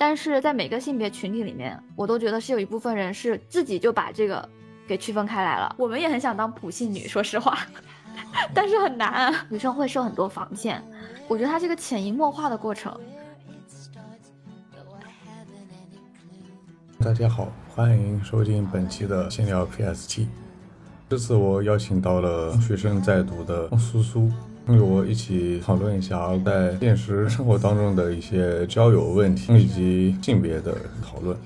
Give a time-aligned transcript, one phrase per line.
[0.00, 4.48] 但是在每个性别群体里面，我都觉得是有一部分人是自己就把这个
[4.88, 5.76] 给区分开来了。
[5.78, 7.58] 我们也很想当普信女，说实话，
[8.54, 10.82] 但是很难，女生会设很多防线。
[11.28, 12.98] 我觉得它是个潜移默化的过程。
[16.98, 20.26] 大家好，欢迎收听本期的闲聊 PST。
[21.10, 24.32] 这次我邀请到了学生在读的苏苏。
[24.68, 31.36] 与我一起讨论一下在现实生活当中的一些交友问题以及性别的讨论。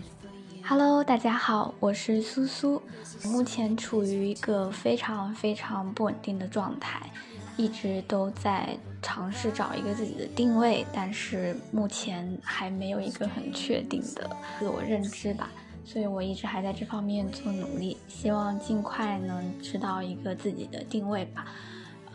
[0.66, 2.82] Hello，大家好，我是苏苏，
[3.24, 7.10] 目前处于一个非常非常不稳定的状态，
[7.56, 14.28] 一直都在尝试找一个自己的定位，但是目前还没有一个很确定的
[14.58, 15.50] 自我认知吧，
[15.84, 21.46] 所以我一直还在这方面做努力，希望尽快能知道一个自己的定位吧。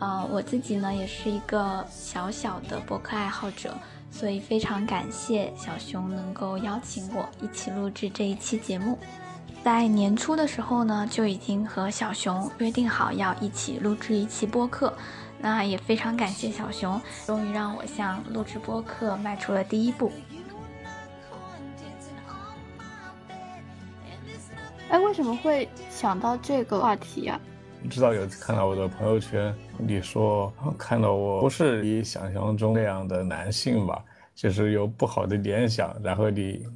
[0.00, 3.74] 呃，我自己呢也是一个小小的博客爱好者，
[4.10, 8.98] 所以非常感谢小熊能够邀请我一起录制这一期节目。
[9.62, 14.90] 在年初的时候呢，就已经和小熊约定好要一起录制一期播客，
[15.38, 20.10] 那也非常感谢小熊，终于让我向录制播客迈出了第一步。
[24.88, 27.38] 哎，为什么会想到这个话题呀？
[27.82, 36.66] 你知道有看到我的朋友圈，你说看到我不是你想象中那样的男性吧，就是有不好的联想，然后你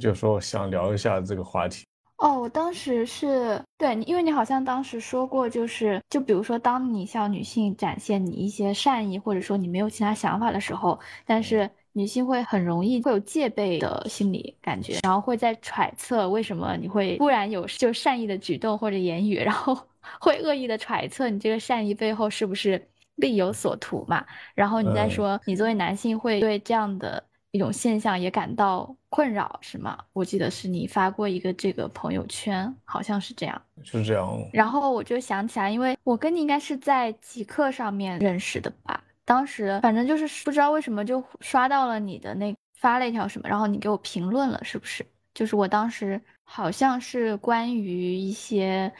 [0.00, 1.84] 就说想聊一下这个话题。
[2.16, 19.74] 哦，我当时是对，因为你好像当时说过，就是就比如说，当你向女性展现你一些善意，或者说你没有其他想法的时候，但是女性会很容易会有戒备的心理感觉，然后会在揣测为什么你会突然有就善意的举动或者言语，然后。
[20.20, 24.22] 会恶意的揣测你这个善意背后是不是另有所图嘛？
[24.54, 29.98] 然后你再说你作为男性会对这样的一种现象也感到困扰是吗？
[30.12, 34.38] 我记得是你发过一个这个朋友圈，好像是这样，是这样。
[34.52, 39.02] 然后我就想起来，因为我跟你应该是在极客上面认识的吧？
[39.24, 45.06] 当时反正就是不知道为什么就刷到了你的那发了一条什么，然后你给我评论了，是不是？
[45.34, 48.92] 就是我当时好像是关于一些。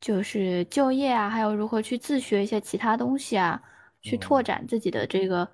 [0.00, 3.60] 就是就业啊，还有如何去自学一些其他东西啊，
[4.00, 5.50] 去拓展自己的这个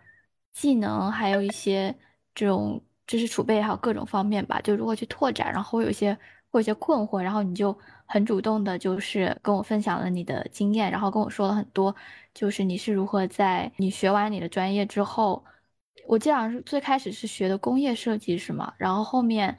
[0.53, 1.97] 技能，还有一些
[2.35, 4.61] 这种知识储备，还有各种方面吧。
[4.61, 6.13] 就如何去拓展，然后有一些
[6.51, 7.75] 会有一些困惑，然后你就
[8.05, 11.97] 很主动的，就是跟我分享了你的经验，然后跟我说了很多，
[12.35, 15.45] 就是你是如何在你学完你的专业之后，
[16.07, 18.75] 我记得好像是最开始是学的工业设计是吗？
[18.77, 19.57] 然后后面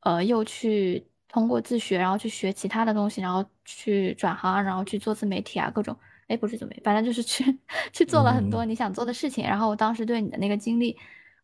[0.00, 1.06] 呃又去。
[1.34, 5.96] 通过自学，然后去学其他的东西，然后去转行，然后去做自媒体啊，各种，
[6.28, 7.42] 哎，不是自媒，反正就是去
[7.90, 9.42] 去做了很多你想做的事情。
[9.42, 10.94] 然后我当时对你的那个经历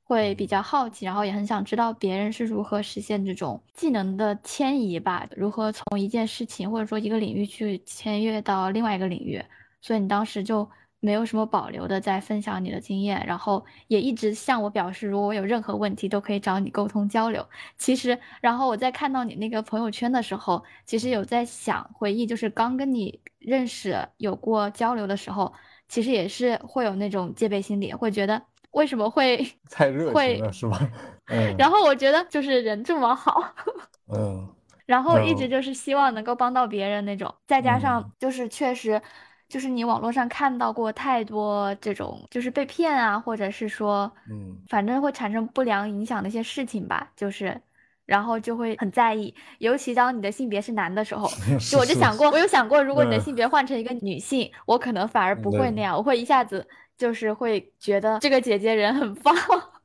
[0.02, 9.42] 会比较好奇，然后也很想知道别人是如何实现这种技能的迁移吧，如何从一件事情或者说一个领域去签约到另外一个领域。
[9.80, 10.68] 所以你当时就。
[11.00, 17.48] 没有什么保留的在分享你的经验，然后也一直向我表示，如果我有任何问题都可以找你沟通交流。
[17.76, 25.54] 其实，然后我在看到你那个朋友圈的时候，其实有在想回忆，就是刚跟你认识有过交流的时候，
[25.86, 29.36] 其实也是会有那种戒备心理，会觉得为什么会
[29.70, 30.80] 太热情了，是吧？
[31.28, 31.54] 嗯。
[31.56, 33.54] 然后我觉得就是人这么好，
[34.12, 34.48] 嗯。
[34.84, 39.00] 然后一直就是希望能够帮到别人那种，再加上就是确实。
[39.48, 47.10] 就是你网络上看到过太多这种，就是被骗啊，或者是说，嗯，反正会产生不良影响的一些事情吧。
[47.16, 47.58] 就是，
[48.04, 51.26] 然后就会很在意，尤其当你的性别是男的时候，
[51.70, 59.34] 就我就想过，我有想过，如果你的性别换成一个女性，我可能反而不会那样，我会一下子就是会觉得这个姐姐人很棒，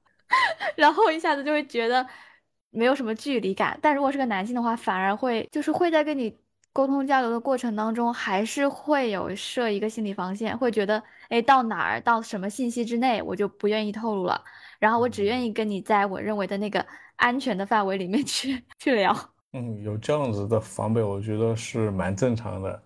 [0.75, 2.05] 然后一下子就会觉得
[2.69, 3.79] 没有什么距离感。
[3.81, 6.42] 但如果是个男性的话，反而会就是会在跟你。
[6.73, 14.43] 沟通交流的过程当中，还是会有设一个心理防线，会觉得，哎，到哪儿到什么信息之内，我就不愿意透露了，
[14.79, 16.83] 然后我只愿意跟你在我认为的那个
[17.17, 19.15] 安全的范围里面去去聊。
[19.53, 22.83] 嗯，有这样子的防备，我觉得是蛮正常的。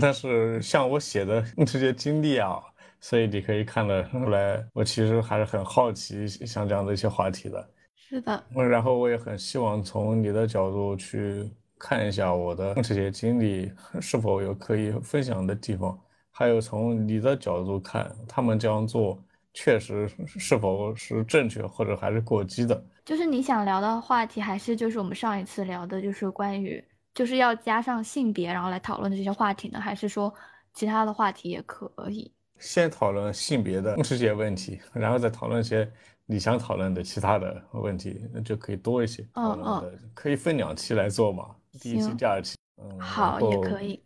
[0.00, 2.58] 但是像我写的 这些经历啊，
[2.98, 7.70] 所以你可以看得出来，我其实还是很好奇像这样的一些话题的。
[7.94, 8.42] 是的。
[8.54, 11.46] 然后我也很希望从你的角度去。
[11.78, 13.70] 看一下我的这些经历
[14.00, 15.98] 是否有可以分享的地方，
[16.30, 19.22] 还有从你的角度看，他们这样做
[19.54, 22.84] 确实是否是正确，或者还是过激的？
[23.04, 26.84] 就是你想聊的话题，还是就是我们上一次聊的，就是关于
[27.14, 29.80] 就是要加上性别，然后来讨论的这些话题呢？
[29.80, 30.32] 还是说
[30.74, 32.30] 其他的话题也可以？
[32.58, 35.90] 先讨论性别的这些问题，然后再讨论一些
[36.26, 42.56] 你想讨论的其他的问题，那就可以多一些讨论的，可以分两期来做嘛，第一期、第二期。
[42.82, 44.02] 嗯，好，也可以。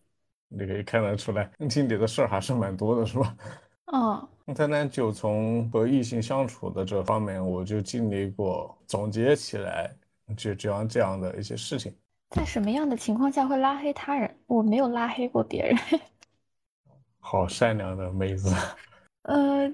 [0.48, 3.36] 你可以看得出来，经历的事儿还是蛮多的，是吧？
[3.92, 4.28] 嗯。
[4.54, 9.90] 单单，就从和异性相处的这方面，我就经历过，总结起来
[10.36, 11.94] 就这样这样的一些事情。
[12.30, 14.36] 在什么样的情况下会拉黑他人？
[14.46, 15.76] 我没有拉黑过别人。
[17.20, 18.52] 好善良的妹子。
[19.22, 19.72] 呃，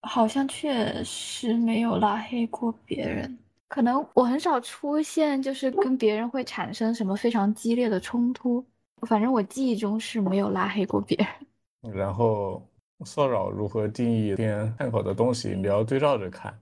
[0.00, 3.38] 好像确实没有拉黑过别人。
[3.68, 8.64] 可能我很少出现，就是跟别人会产生什么非常激烈的冲突。
[9.06, 11.26] 反正我记忆中是没有拉黑过别人。
[11.94, 12.62] 然后。
[13.04, 14.34] 骚扰如何定义？
[14.34, 16.52] 篇参考的东西你要对照着看，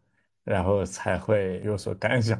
[0.45, 2.39] 然后才会有所感想。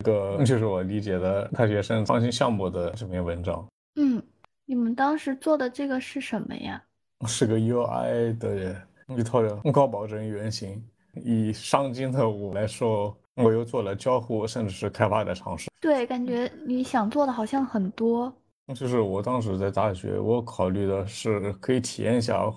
[0.00, 3.66] 这个就是我理解的大学生创新项目的这篇文章。
[3.94, 4.22] 嗯，
[4.66, 6.84] 你们当时做的这个是什么呀？
[7.26, 8.86] 是个 UI 的
[9.16, 9.40] 一套
[9.72, 10.84] 高保真原型。
[11.14, 15.70] 以上金的我来说，我又做了交互，甚至是开发的尝试。
[15.80, 18.32] 对，感觉你想做的好像很多。
[18.74, 22.52] 就是我当时在大学，我考虑的是可以体验一下。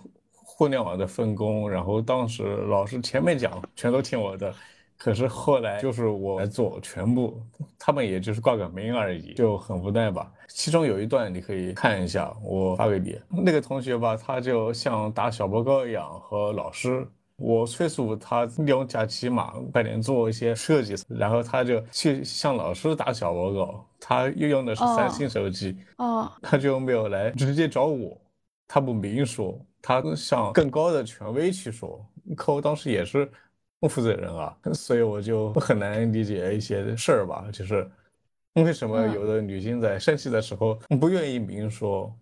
[0.53, 4.53] 互联网的分工，然后当时老师前面讲全都听我的，
[4.95, 7.41] 可是后来就是我来做全部，
[7.79, 10.31] 他们也就是挂个名而已，就很无奈吧。
[10.49, 13.19] 其中有一段你可以看一下，我发给你。
[13.29, 17.07] 那个同学吧，他就像打小报告一样和老师，
[17.41, 23.85] 我催促他利用假期嘛，快点做一些设计，然后他就去向老师打小报告。
[23.99, 28.19] 他又用的是三星手机，哦，他就没有来直接找我，
[28.67, 29.59] 他不明说。
[29.83, 32.05] 他向更高的权威去说，
[32.37, 33.27] 可我当时也是
[33.79, 37.89] 不负责任啊，所以我就很难理解一些事儿吧，就是
[38.53, 42.15] 为什么有的女性在生气的时候不愿意明说，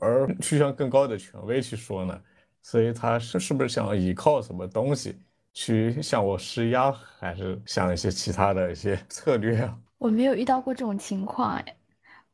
[0.00, 2.18] 而去向更高的权威去说呢？
[2.62, 5.20] 所以他是是不是想依靠什么东西
[5.52, 9.78] 去向我施压，还是想一些其他的一些 策略啊？
[9.98, 11.76] 我没有遇到过这种情况哎，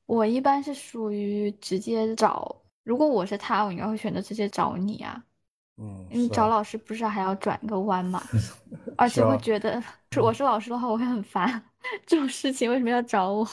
[0.07, 2.57] 我一般是属于直接找。
[2.85, 5.23] 如果我是他，我应该会选择直接找你啊，
[5.77, 8.23] 嗯，因为找老师不是还要转个弯吗？
[8.97, 11.63] 而且会觉得，是我是老师的话，我会很烦
[12.07, 13.47] 这种事情，为什么要找我？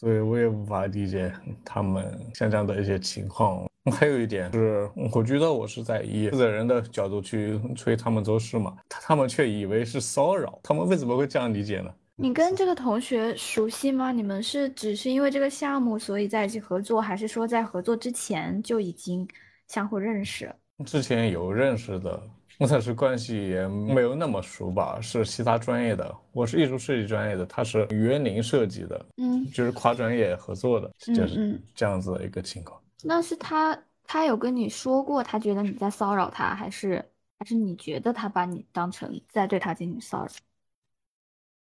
[0.00, 1.32] 对，我也无法理解
[1.64, 3.64] 他们像这样的一些情况。
[3.92, 11.90] 还有一点是，我觉得我是在以负责人的角度去催他们做事嘛，他们却以为是骚扰，他们为什么会这样理解呢？
[12.16, 14.12] 你跟这个同学熟悉吗？
[14.12, 19.26] 你们是只是因为这个项目所以在一起合作，还是说在合作之前就已经
[19.68, 20.54] 相互认识？
[20.84, 22.22] 之前有认识的，
[22.68, 26.14] 但是关系也没有那么熟吧，是其他专业的。
[26.32, 32.80] 我是艺术设计专业的，他是园林设计的，嗯，就是跨专业合作的，就是这样子的一个情况。
[33.02, 37.02] 那是他，他有跟你说过，他觉得你在骚扰他，还是
[37.38, 40.28] 还是你觉得他把你当成在对他进行骚扰？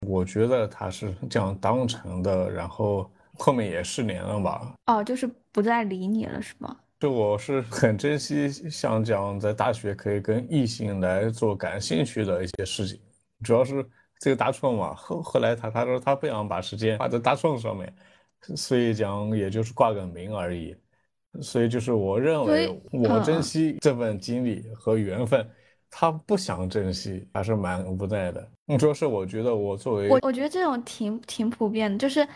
[0.06, 4.72] 我觉得他是这样当成的，然后后面也失联了吧？
[4.86, 6.78] 哦，就是不再理你了，是吗？
[7.06, 12.98] 就我是很珍惜像这样在大学可以跟异性来做感兴趣的一些事情，
[13.44, 13.88] 主要是
[14.18, 14.92] 这个大创嘛。
[14.92, 17.94] 后后来他他说他不想把时间花在大创上面，
[18.56, 20.74] 所以讲也就是挂个名而已。
[21.40, 25.48] 所以就是我认为我珍惜这份经历和缘分。
[25.88, 28.50] 他不想珍惜，还是蛮无奈的。
[28.76, 29.06] 主要是？
[29.06, 32.26] 我觉得我作为我，我觉得这种挺挺普遍的，就是，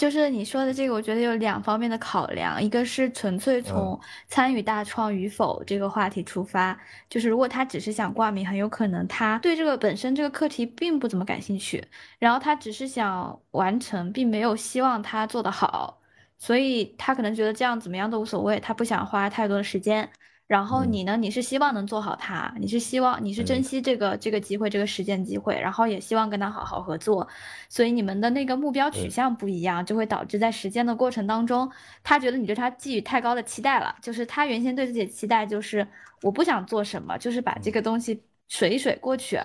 [0.00, 6.74] 就是你说的这个，我觉得有两方面的考量，一个是纯粹从参与大创与否这个话题出发，
[7.10, 11.84] 就是如果他只是想挂名，很有可能他对这个本身这个课题并不怎么感兴趣，
[12.18, 16.00] 然后他只是想完成，并没有希望他做得好，
[16.38, 20.10] 所以他可能觉得这样怎么样都无所谓，他不想花太多的时间。
[20.50, 21.16] 然后你呢？
[21.16, 27.28] 你是希望能做好它，你是希望你是珍惜这个这个机会，这个实践机会，然后也希望跟他好好合作，
[27.68, 31.70] 所以你们的那个目标取向不一样，就会导致在实践的过程当中，
[32.02, 35.86] 他觉得你对他寄予太高的期待了，就是他原先对自己的期待就是
[36.22, 39.38] 我不想做什么，就是把这个东西水一水过去，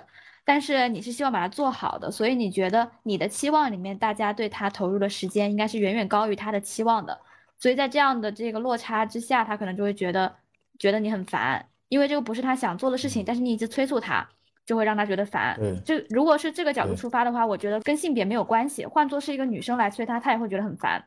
[0.44, 7.20] 但是你是希望把它做好的，所以你觉得你的期望里面，大家对他投入的时间应该是远远高于他的期望的，
[7.60, 10.34] 所以在这样的这个落差之下，他可能就会觉得。
[10.78, 14.28] 觉得你很烦，因为这个不是他想做的事情，但是你一直催促他，
[14.64, 15.58] 就会让他觉得烦。
[15.84, 18.84] 就如果是这个角度出发的话，我觉得跟性别没有关系。
[18.86, 21.04] 换做是一个女生来催他，他也会觉得很烦。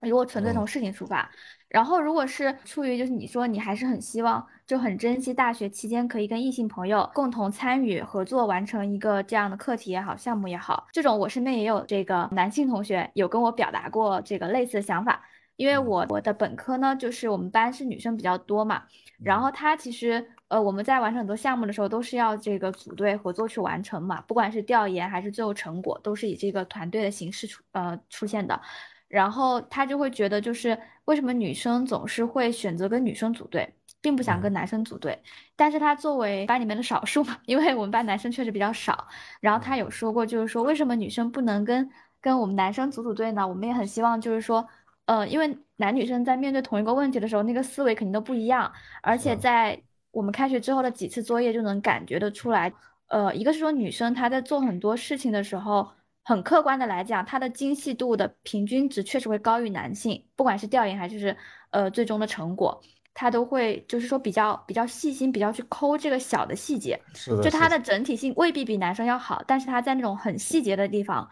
[0.00, 1.28] 如果纯粹从事情出发，
[1.68, 15.24] 然后如果是出于就是你说你还是很希望，就很珍惜大学期间可以跟异性朋友共同参与合作，完成一个这样的课题也好，项目也好，这种我身边也有这个男性同学有跟我表达过这个类似的想法。
[15.56, 18.82] 因为嗯我我的本科呢，就是我们班是女生比较多嘛，
[19.22, 28.60] 然嗯后她其实呃我们在完成很多项目的时候，都是要这个组队合作去完成嘛，不管是调研还是最后成果，都是以这个团队的形式出呃出现的。
[29.08, 35.22] 然后他就会觉得，就是为什么女生总是会选择跟女生组队，并不想跟嗯男生组队。
[35.54, 39.06] 但是他作为班里面的少数嘛，因为我们班男生确实比较少，
[39.40, 41.88] 然后他嗯有说过，就是说为什么女生不能跟
[42.20, 43.46] 跟我们男生组组队呢？
[43.46, 44.66] 我们也很希望，就是说，
[45.06, 48.70] 呃，因为男女生在面对同一个问题的时候，那个思维肯定都不一样，
[49.02, 52.72] 而且在我们开学之后的几次作业就能感觉得出来，
[53.08, 55.88] 呃，一个是说女生她在做很多事情的时候。
[56.28, 61.36] 很客观的来讲，她的精细度的平均值确实会高于男性，不管是调研还是
[61.70, 62.82] 呃最终的成果。
[63.14, 67.00] 她都会就是说比较比较细心，比较去抠这个小的细节，
[67.44, 71.30] 就她的整体性未必比男生要好，但是她在那种很细节的地方，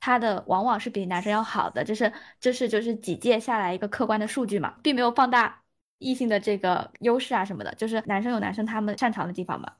[0.00, 5.62] 他的往往是比男生要好的，这是这是就是几届下来一个客观的数据嘛，并没有放大
[5.98, 9.70] 异性的这个优势啊什么的，就是男生有男生他们擅长的地方嘛。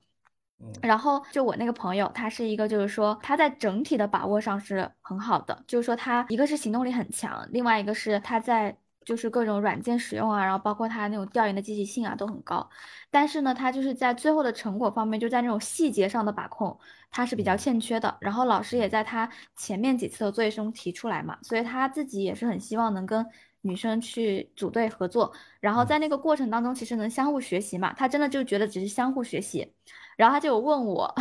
[0.63, 12.69] 嗯然后就我那个朋友，他是一个，就是说他在整体的把握上是很好的，就是说他一个是行动力很强，另外一个是他在就是各种软件使用啊，然后包括他那种调研的积极性啊都很高。
[13.11, 16.79] 但是呢，他就是在最后的成果方面，就在那种细节上的把控，
[17.11, 18.17] 他是比较嗯欠缺的。
[18.21, 23.27] 然后老师也嗯在他前面几次的作业中提出来嘛，所以他自己也是很希望能跟
[23.63, 27.93] 女生去组队合作，然后嗯在那个过程当中，其实能相互学习嘛。
[27.95, 29.75] 他真的就觉得只是相互学习。
[30.17, 31.15] 然后他就有问我，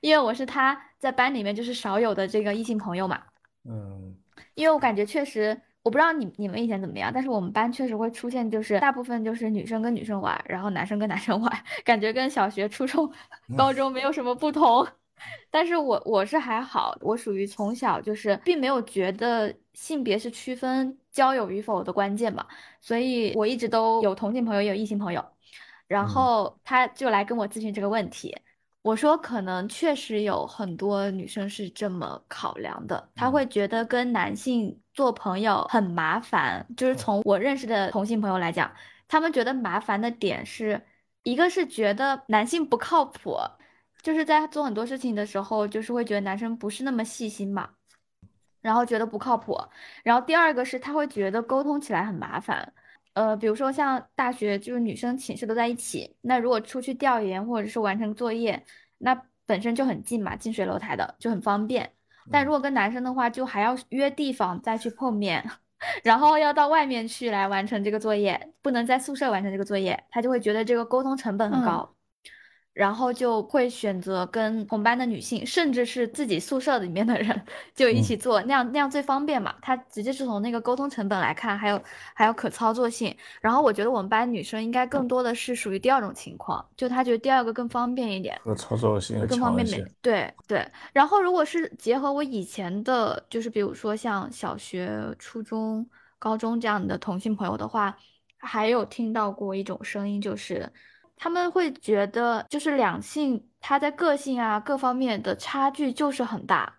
[0.00, 3.22] 因为我是他在班里面就是少有的这个异性朋友嘛，
[3.64, 4.16] 嗯
[4.54, 13.10] 因为我感觉确实，我不知道你你们以前怎么样，但是我们班确实会出现，就是大部分就是女生跟女生玩，然后男生跟男生玩， 感觉跟小学、初中、
[13.48, 14.86] 嗯高中没有什么不同。
[15.50, 22.46] 但是我我是还好，我属于从小就是并没有觉得性别是区分交友与否的关键嘛，
[22.80, 25.24] 所以我一直都有同性朋友，也有异性朋友。
[25.88, 28.36] 然嗯后他就来跟我咨询这个问题，
[28.82, 36.66] 我说可能确实有很多女生是这么考量的，她嗯会觉得跟男性做朋友很麻烦。
[36.76, 38.68] 就是从我认识的同性朋友来讲，
[39.06, 40.84] 他们觉得麻烦的点是，
[41.22, 43.36] 一个是觉得男性不靠谱，
[44.02, 47.70] 就是在做很多事情的时候，就是会觉得男生不是那么细心嘛，
[48.60, 49.56] 然后觉得不靠谱。
[50.02, 52.72] 然后第二个是他会觉得沟通起来很麻烦。
[53.12, 58.64] 呃，比如说像大学，就是女生寝室都在一起，那如果出去调研或者是完成作业，
[58.98, 59.14] 那
[59.46, 61.92] 本身就很近嘛，近水楼台的就很方便。
[62.30, 65.44] 但如嗯果跟男生的话，就还要约地方再去碰面，
[66.02, 71.94] 然后要到外面去来完成这个作业，不能在宿舍完成这个作业，他就会觉得这个沟通成本很嗯高。
[72.78, 77.42] 然后就会选择跟同班的女性，甚至是自己宿舍里面的人
[77.74, 79.52] 就一起嗯做，那样那样最方便嘛。
[79.60, 81.82] 他直接是从那个沟通成本来看，还有
[82.14, 83.12] 还有可操作性。
[83.40, 88.40] 然后我觉得我们班女生应该更多的是属于第二种情况，就她觉得第二个更方便一点。
[88.44, 89.90] 可操作性更方便一点。。
[90.00, 95.84] 对对，然后如果是结合我以前的，就是比如说像小学、初中、
[96.20, 97.96] 高中这样的同性朋友的话，
[98.38, 100.72] 还有听到过一种声音，就是
[101.18, 106.74] 他们会觉得，就是两性他在个性啊各方面的差距就是很大。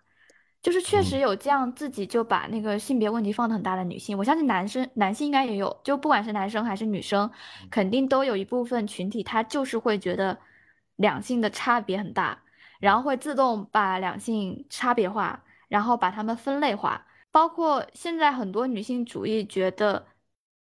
[0.62, 7.30] 就是确实嗯有这样自己就把那个性别问题放得很大的女性，我相信男生男性应该也有，就不管是男生还是女生，
[7.70, 10.38] 肯定都有一部分群体，他就是会觉得
[10.96, 12.42] 两性的差别很大，
[12.78, 17.06] 然后会自动把两性差别化，然后把他们分类化。
[17.30, 20.04] 包括现在很多女性主义觉得，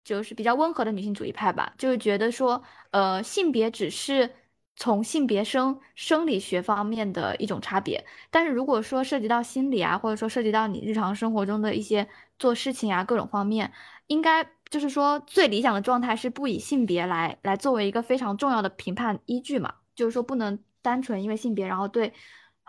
[0.04, 4.32] 就是比较温和的女性主义派吧，就是觉得说，呃，性别只是
[4.76, 13.72] 从性别生生理学方面的一种差别，但是如果说涉及到心理啊，或者说涉及到你日常生活中的一些做事情啊各种方面，
[14.08, 22.14] 应该就是说最理想的状态是不以性别来来作为一个非常重要的评判依据嘛，就是说不能单纯因为性别，然后对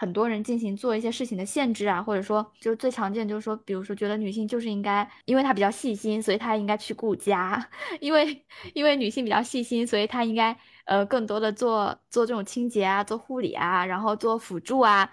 [0.01, 7.69] 很多人进行做一些事情的限制啊，或者说就是最常见就是说，比如说觉得女性就是应该，因为她比较细心，所以她应该去顾家，
[8.01, 8.43] 因为
[8.73, 15.11] 因为女性比较细心，所以她应该呃更多的做做这种清洁啊，做护理啊，然后做辅助啊。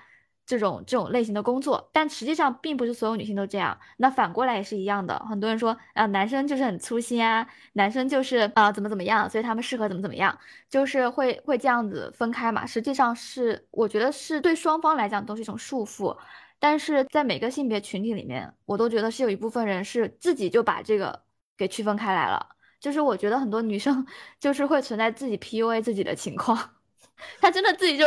[0.48, 3.78] 这种这种类型的工作，但实际上并不是所有女性都这样。
[3.98, 10.36] 那反过来也是一样的，很多人说啊，男生就是很粗心啊，男生就是啊怎么怎么样，所以他们适合怎么怎么样，
[10.70, 12.66] 就是会会这样子分开嘛。
[12.66, 16.18] 实际上是我觉得是对双方来讲都是一种束缚，
[16.60, 21.24] 但是在每个性别群体里面，我都觉得是有一部分人是自己就把这个
[21.58, 22.56] 给区分开来了。
[22.80, 24.06] 就是我觉得很多女生
[24.40, 26.58] 就是会存在自己 PUA 自己的情况，
[27.42, 28.06] 她真的自己就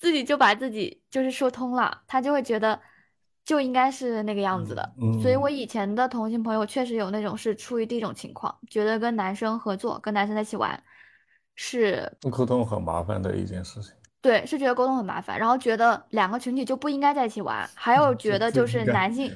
[0.00, 2.80] 自己就把自己就是说通了，他就会觉得
[3.44, 5.22] 就应该是那个样子嗯的。
[5.22, 10.82] 所以我嗯，以前的同性朋友确实有那种是出于第一种情况，觉得跟男生合作，跟男生在一起玩
[11.54, 13.92] 是沟通很麻烦的一件事情，
[14.22, 18.84] 对，是觉得沟通很麻烦，然后觉得两个群体就不应该在一起玩，还有觉得就是。
[18.84, 19.30] 男性，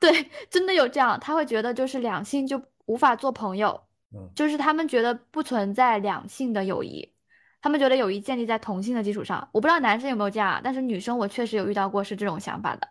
[0.00, 3.80] 对，真的有这样，他会觉得就是两性就无法做朋友，
[4.12, 7.11] 嗯，就是他们觉得不存在两性的友谊，
[7.62, 9.48] 他们觉得友谊建立在同性的基础上。
[9.52, 12.88] 我不知道男生有没有这样啊，但是女生我确实有遇到过是这种想法的。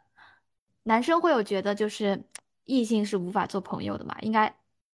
[0.83, 2.19] 男生会有觉得就是
[2.63, 4.17] 异性是无法做朋友的嘛？
[4.21, 4.51] 应该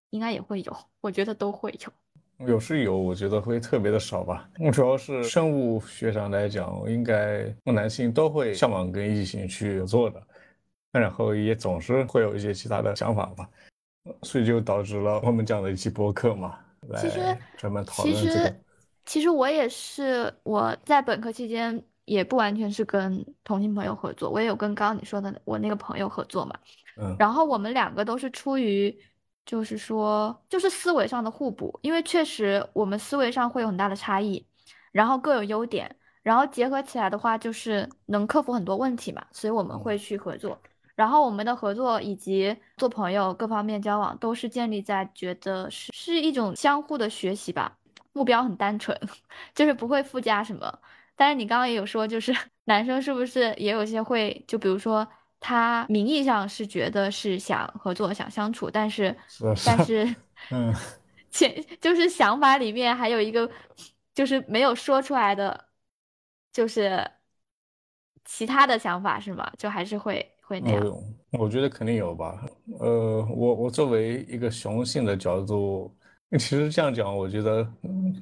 [0.10, 2.48] 应该也会有，我觉得都会有。
[2.48, 4.50] 有是有，我觉得会特别的少吧。
[4.74, 10.22] 主要是生物学上来讲，应该男性都会向往跟异性去做的，
[10.92, 13.50] 然后也总是会有一些其他的想法吧，
[14.24, 16.60] 所以就导致了我们这样的一期播客嘛，
[16.98, 18.56] 其实，来专门讨论这个。
[19.08, 26.56] 实，其实我也是，我在本科期间也不完全是跟同性朋友合作，我也有跟刚刚你说的我那个朋友合作嘛。
[27.00, 28.96] 嗯然后我们两个都是出于，
[29.46, 34.46] 就是说，就是思维上的互补，因为确实我们思维上会有很大的差异，
[34.92, 40.60] 然后各有优点，然后结合起来的话，就是能克服很多问题嘛，所以我们嗯会去合作。
[40.96, 47.77] 然后我们的合作以及做朋友各方面交往，都是建立在觉得是是一种相互的学习吧，
[48.18, 49.00] 目标很单纯，
[49.54, 50.80] 就是不会附加什么。
[51.16, 52.34] 但是你刚刚也有说，就是
[52.66, 55.08] 男生是不是也有些会，就比如说
[55.40, 59.16] 他名义上是觉得是想合作、想相处，但是
[59.66, 60.04] 但是
[60.50, 60.74] 嗯，
[61.32, 63.50] 前就是想法里面还有一个
[64.14, 65.70] 就是没有说出来的，
[66.52, 67.10] 就是
[68.26, 69.52] 其他的想法是吗？
[69.58, 70.86] 就还是会会那样。
[70.86, 72.46] 我我觉得肯定有吧。
[72.80, 75.97] 呃，我我作为一个雄性的角度，
[76.38, 77.66] 其实这样讲，我觉得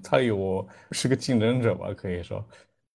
[0.03, 2.43] 他有我是个竞争者吧，可以说。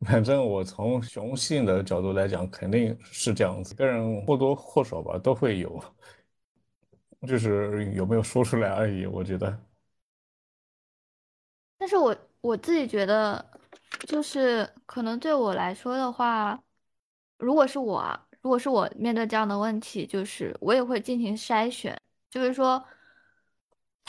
[0.07, 5.83] 反正我从雄性的角度来讲，肯定是这样子，个人或多或少吧都会有，
[7.26, 9.05] 就是有没有说出来而已。
[9.07, 9.59] 我觉得，
[11.79, 13.45] 但是我我自己觉得，
[14.07, 16.62] 就是可能对我来说的话，
[17.38, 22.83] 如果是我啊，如果是我面对这样的问题，就是我也会进行筛选，就是说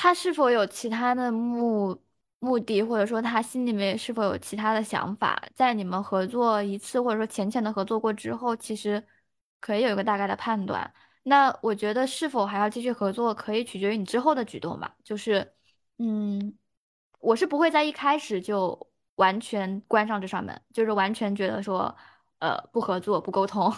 [0.02, 1.96] 他是否有其他的目
[2.40, 9.04] 目的，或者说他心里面是否有其他的想法，在你们合作一次，或者说浅浅的合作过之后，其实
[9.60, 10.92] 可以有一个大概的判断。
[11.22, 15.54] 那我觉得是否还要继续合作，可以取决于你之后的举动吧，就是。
[16.00, 16.58] 嗯，
[17.20, 21.96] 我是不会在一开始就完全关上这扇门，就是完全觉得说，
[22.40, 23.72] 呃，不合作、不沟通。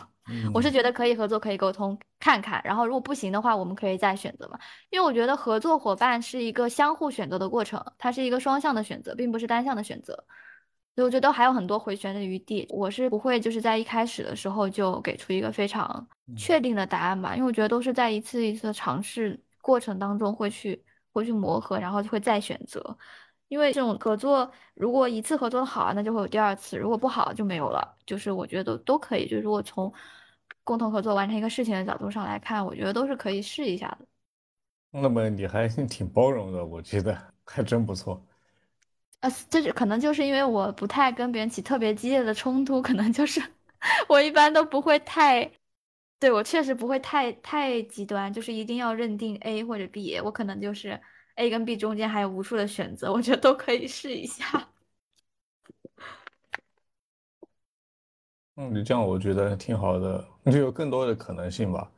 [0.54, 4.58] 我是嗯觉得可以合作、可以沟通，看看，然后如果不行的话，我们可以再选择嘛。
[4.90, 10.14] 因为我觉得合作伙伴是一个相互选择的过程，它是一个双向的选择，并不是单向的选择。
[10.96, 12.68] 所以我觉得还有很多回旋的余地。
[12.70, 16.08] 我是不会就是在一开始的时候就给出一个非常
[16.38, 22.98] 确定的答案吧，因为我觉得都是在一次一次的尝试过程当中会去会去磨合，然后就会再选择。
[23.54, 27.96] 因为这种合作，如果一次合作的好啊，那就会有第二次；如果不好就没有了。
[28.04, 29.94] 就是我觉得都都可以，就是如果从
[30.64, 34.08] 共同合作完成一个事情的角度上来看，我觉得都是可以试一下的。
[34.90, 38.26] 那么你还挺包容的，我觉得还真不错。
[39.20, 43.40] 呃，这是可能就是因为我不太跟别人起特别激烈的冲突，可能就是
[44.10, 45.52] 我一般都不会太，
[46.20, 51.00] 对，我确实不会太太极端，就是一定要认定 A 或者 B，我可能就是
[51.36, 54.46] A 跟 B 中间还有无数的选择，我觉得都可以试一下。
[58.56, 61.92] 嗯，你这样我觉得挺好的，就有更多的可能性吧。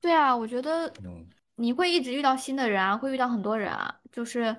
[0.00, 4.56] 对啊，我觉得嗯你会一直遇到新的人啊，会遇到很多人啊，就是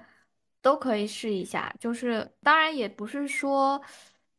[0.62, 1.74] 都可以试一下。
[1.80, 3.82] 就是当然也不是说，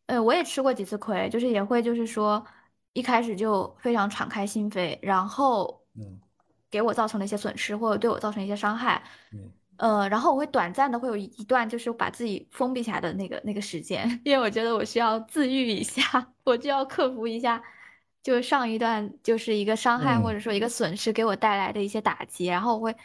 [0.06, 2.46] 呃，我也吃过几次亏，就是也会就是说
[2.92, 6.20] 一开始就非常敞开心扉，然后嗯
[6.70, 9.02] 给我造成了一些损失，或者对我造成一些伤害。
[9.32, 16.02] 嗯呃，然后我会短暂的会有一一段就是把自己封闭起来的那个那个时间， 因为我觉得我需要自愈一下，
[16.44, 17.62] 我就要克服一下，
[18.22, 22.96] 就是上一段就是一个伤害或嗯，者说一个损失给我带来的一些打击，然后我会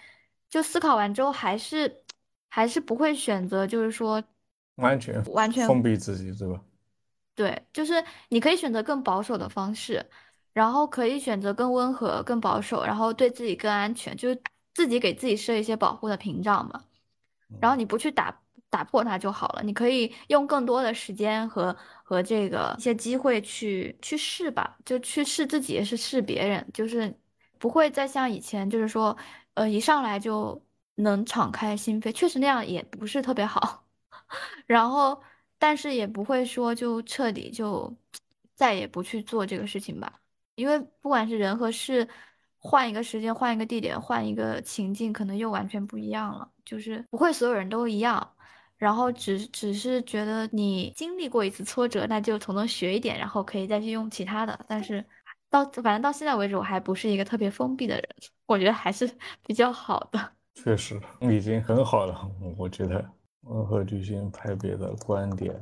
[0.50, 2.04] 就思考完之后还是
[2.50, 4.24] 还是不会选择就是说
[4.76, 6.64] 完全完全封闭自己，是吧？
[7.36, 10.06] 对，就是你可以选择更保守的方式，
[10.54, 14.42] 然后可以选择更温和、更保守，然后对自己更安全，就是
[14.74, 16.84] 自己给自己设一些保护的屏障嘛。
[17.60, 19.64] 然后嗯你不去打打破它就好了。
[19.64, 27.14] 你可以用更多的时间和和这个一些机会去去试吧，就去试自己，也是试别人，就是
[27.58, 29.16] 不会再像以前，就是说，
[29.56, 30.62] 呃，一上来就
[30.96, 33.86] 能敞开心扉，确实那样也不是特别好。
[34.68, 35.22] 然后，
[35.58, 37.92] 但是也不会说就彻底就
[38.56, 40.22] 再也不去做这个事情吧，
[40.56, 42.08] 因为不管是人和事，
[42.60, 46.48] 换一个时间、换一个地点、换一个情境，可能又完全不一样了。
[46.66, 48.30] 就是不会所有人都一样，
[48.78, 54.60] 然后只只是觉得你经历过一次挫折，那就从中学一点，然后可以再去用其他的。
[54.68, 55.04] 但是
[55.50, 58.04] 到反正到现在为止，我还不是一个特别封闭的人，
[58.46, 59.10] 我觉得还是
[59.48, 60.32] 比较好的。
[60.56, 63.04] 确实已经很好了，我觉得
[63.42, 65.56] 我和巨星派别的观点。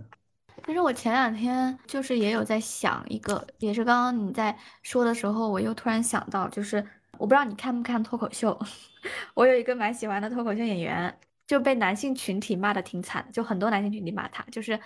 [0.66, 8.60] 其实我前两天就是也有在想一个，也是刚刚你在说的时候，我又突然想到，就是我不知道你看不看脱口秀，
[9.34, 11.18] 我有一个蛮喜欢的脱口秀演员，
[11.48, 14.78] 就被男性群体骂的挺惨，就很多男性群体骂他，就是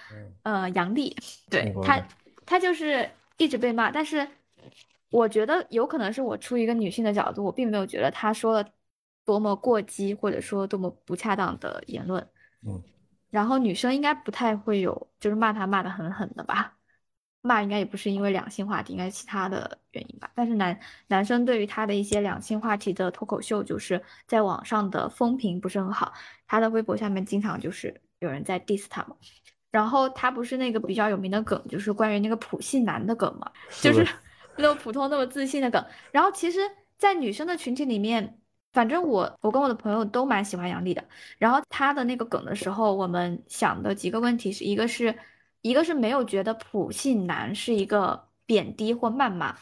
[0.43, 1.15] 呃杨笠，
[1.49, 1.99] 对他
[2.45, 4.27] 他就是一直被骂，但是
[5.09, 8.69] 我觉得有可能是我出于一个女性的角度，我并没有觉得他说了
[9.25, 12.25] 多么过激或者说多么不恰当的言论，
[12.67, 12.83] 嗯。
[13.31, 16.77] 然后女生应该不太会有，就是骂他骂的很狠的吧？
[17.41, 20.29] 骂应该也不是因为两性话题，应该是其他的原因吧。
[20.35, 26.13] 但是男男生对于他的一些两性话题的脱口秀，就是在网上的风评不是很好。
[26.45, 29.15] 他的微博下面经常就是有人在 diss 他嘛。
[29.71, 34.05] 然后他不是那个比较有名的梗，就是关于那个普信男的梗嘛，就是
[34.57, 35.83] 那么普通那么自信的梗。
[36.11, 36.59] 然后其实，
[36.97, 38.37] 在女生的群体里面。
[38.73, 41.03] 反正我我跟我的朋友都蛮喜欢杨笠的，
[41.37, 45.13] 然后他的那个梗的时候，我们想的几个问题是一个是，
[45.61, 49.57] 一个是没有觉得普信男是一个贬低或谩骂，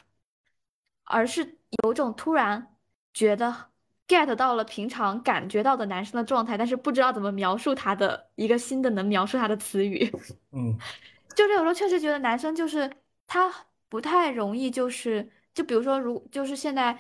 [1.06, 2.76] 而是有种突然
[3.12, 3.72] 觉得
[4.08, 10.08] get 到了平常感觉到的男生的状态，但是不知道怎么描述他的一个新的能描述他的词语。
[10.52, 10.78] 嗯，
[11.36, 12.92] 就是有时候确实觉得男生就是
[13.26, 13.52] 他
[13.90, 16.96] 不太容易，就是就比如说如就是现在。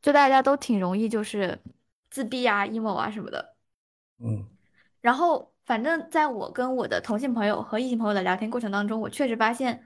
[0.00, 1.58] 就大家都挺容易，就是
[2.10, 3.56] 自闭啊、emo 啊什么的，
[4.18, 4.48] 嗯。
[5.00, 9.84] 然后，反正在我跟我的同性朋友和异性朋友的聊天过程当中，我确实发现，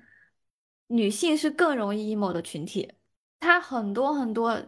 [0.89, 2.93] 女性是更容易 emo 的群体。
[3.41, 4.63] 她很多很多，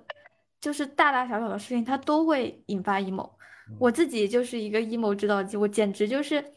[0.61, 3.31] 就是大大小小的事情，她都会引发 emo。
[3.79, 6.55] 我自己就是一个 emo 制造机，我简直就是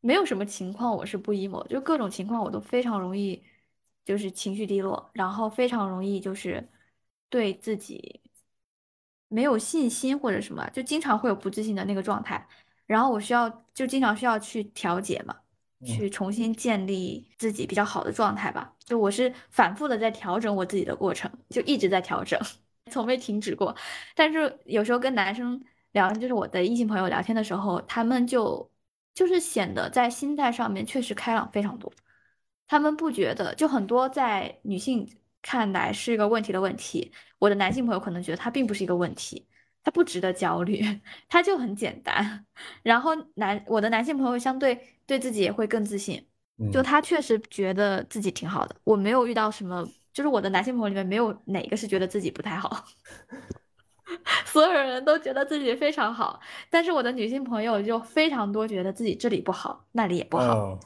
[0.00, 3.42] 没有什么情况我是不 emo，就各种情况我都非常容易，
[4.04, 6.68] 就是情绪低落，然后非常容易就是。
[7.32, 8.20] 对自己
[9.28, 12.46] 没有信心或者什么，就经常会有不自信的那个状态，
[12.84, 15.34] 然后我需要就经常需要去调节嘛，
[15.82, 18.74] 去重新建立自己比较好的状态吧。
[18.84, 22.38] 就我是反复的在调整我自己的过程，就一直在调整，
[22.92, 23.74] 从未停止过。
[24.14, 25.58] 但是有时候跟男生
[25.92, 28.70] 聊，就是我的异性朋友聊天的时候，他们就
[29.14, 31.90] 就是显得在心态上面确实开朗非常多，
[32.68, 35.08] 他们不觉得就很多在女性。
[35.42, 39.46] 看来是一个问题的问题，我的男性朋友可能觉得它并不是一个问题，
[39.82, 40.80] 它不值得焦虑，
[41.28, 42.46] 它就很简单。
[42.82, 46.24] 然后男我的男性朋友相对对自己也会更自信，
[46.72, 48.76] 就他确实觉得自己挺好的。
[48.84, 52.84] 我没有遇到什么，就是我的男性朋友里面没有哪个是觉得自己不太好，
[54.46, 56.38] 所有人都觉得自己非常好。
[56.70, 60.78] 但是我的女性朋友就非常多，觉得自己这里不好，那里也不好，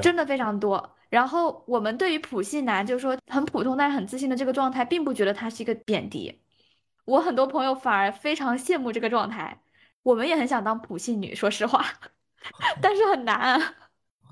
[0.00, 0.95] 真的非常多。
[1.16, 6.42] 然后我们对于普信男，就是说很普通但是很自信的这个状态，并不觉得他是一个贬低。
[7.06, 9.62] 我很多朋友反而非常羡慕这个状态。
[10.02, 11.82] 我们也很想当普信女，说实话，
[12.82, 13.58] 但是很难。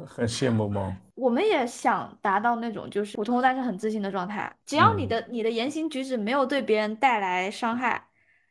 [0.07, 0.95] 很羡慕吗？
[1.15, 4.55] 我们也想达到那种就是普通但是很自信的状态。
[4.67, 8.09] 只要你的你的言行举止没有对别人带来伤害，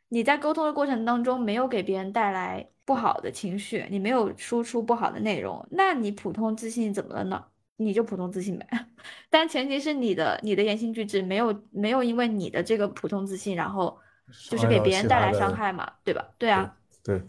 [0.08, 7.44] 你在沟通的过程当中没有给别人带来不好的情绪，你没有输出不好的内容，那你普通自信怎么了呢？
[7.76, 8.66] 你就普通自信呗，
[9.28, 13.98] 但前提是你的你的言行举止没有没有因为你的这个普通自信，然后
[14.48, 16.24] 就是给别人带来伤害嘛，对吧？
[16.38, 17.20] 对啊，对，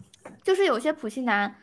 [0.44, 1.54] 就是有些普信男，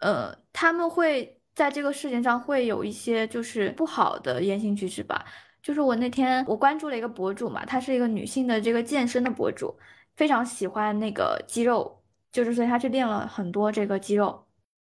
[0.00, 5.24] 呃，他们会在这个事情上会有一些就是不好的言行举止吧。
[5.62, 9.76] 就是我那天我关注了一个博主嘛，她是一个女性的这个健身的博主，
[10.14, 14.45] 非常喜欢那个肌肉，就是所以她去练了很多这个肌肉。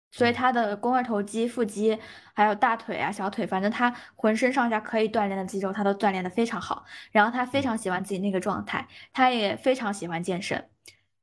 [0.09, 1.99] 所以他的肱二头肌、腹肌，
[2.33, 6.85] 还有大腿啊、小腿，反正他浑身上下可以锻炼的肌肉，他都锻炼的非常好。
[7.11, 10.69] 然后他非常喜欢自己那个状态，他也非常喜欢健身，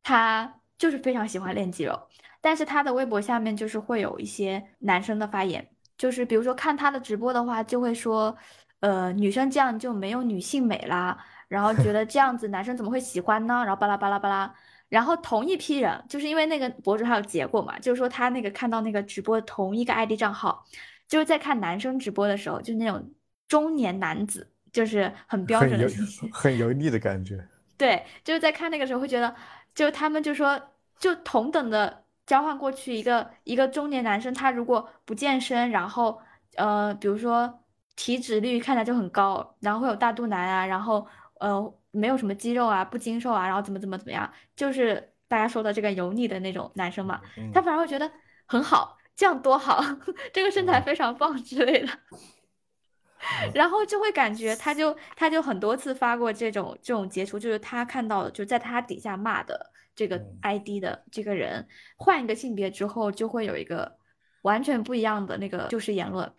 [0.03, 2.09] 他就是非常喜欢练肌肉。
[2.40, 5.66] 但是他的微博下面就是会有一些男生的发言，
[5.97, 8.37] 就是比如说看他的直播的话，就会说，
[8.81, 11.18] 呃，女生这样就没有女性美啦，
[11.49, 13.64] 然后觉得这样子男生怎么会喜欢呢？
[13.64, 14.55] 然后巴拉巴拉巴拉。
[14.95, 20.65] 然后同一批人，就是因为那个博主还有结果嘛，就是说他那个看到那个直播同一个 ID 账号，
[21.09, 23.11] 就是在看男生直播的时候，就是那种
[23.49, 25.89] 中年男子，就是很标准的
[26.33, 27.45] 很油腻的感觉。
[27.77, 29.35] 对，就是在看那个时候会觉得，
[29.75, 30.61] 就他们就说，
[31.01, 36.21] 就同等的交换过去一个一个中年男生，他如果不健身，然后
[36.55, 37.53] 呃，比如说
[37.97, 41.05] 体脂率看起来就很高，然后会有大肚腩啊，然后
[41.41, 47.21] 呃没有什么肌肉啊，不精瘦啊，然后怎么怎么怎么样，就是大家说的这个油腻的那种男生嘛，
[47.53, 48.11] 他反而会觉得
[48.47, 49.83] 很好，这样多好，
[50.35, 51.89] 这个身材非常棒之类的。
[53.55, 63.97] 然后就会感觉，他就他就很多次发过这种这种截图，就是他看到就在他底下骂的这个 ID 的这个人，换一个性别之后，就会有一个
[64.43, 66.31] 完全不一样的那个就是言论。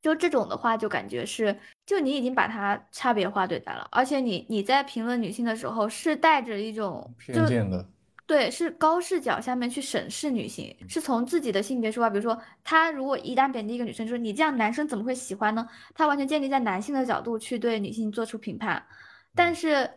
[0.00, 7.88] 就这种的话，就感觉是，就你已经把它差别化对待了，而且你你在评论女性的时候是带着一种偏见的。
[8.26, 12.10] 对，是高视角下面去审视女性，是从自己的性别出发。
[12.10, 15.64] 比如说，他如果一旦贬低一个女生，说你这样男生怎么会喜欢呢？
[15.94, 18.84] 他完全建立在男性的角度去对女性做出评判。
[19.32, 19.88] 但是，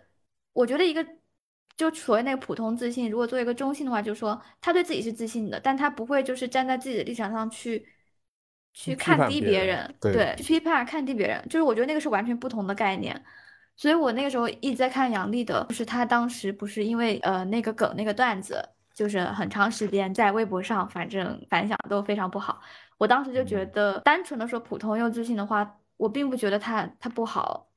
[0.53, 1.03] 我觉得一个
[1.75, 7.83] 就所谓那个普通自信，如果做一个中性的话，就是说他对自己是自信的，但他不会就是站在自己的立场上去
[8.81, 13.21] 去看低别人，对，去批判看低别人，就是我觉得那个是完全不同的概念。
[13.75, 18.63] 所以我那个时候一直在看杨笠的，就是他当时不是因为呃那个梗那个段子，
[18.93, 22.61] 就是很长时间在微博上，反正反响都非常不好。
[22.97, 27.67] 我当时就觉得，单纯的说普通又自信的话，我并不觉得他他不好，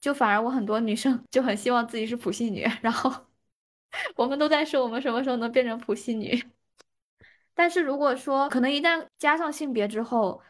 [0.00, 3.10] 就反而我很多女生就很希望自己是普信女，然后
[4.16, 6.42] 我们都在说我们什么时候能变成普信女。
[7.56, 10.40] 但是如果说可能一旦加上性别之后，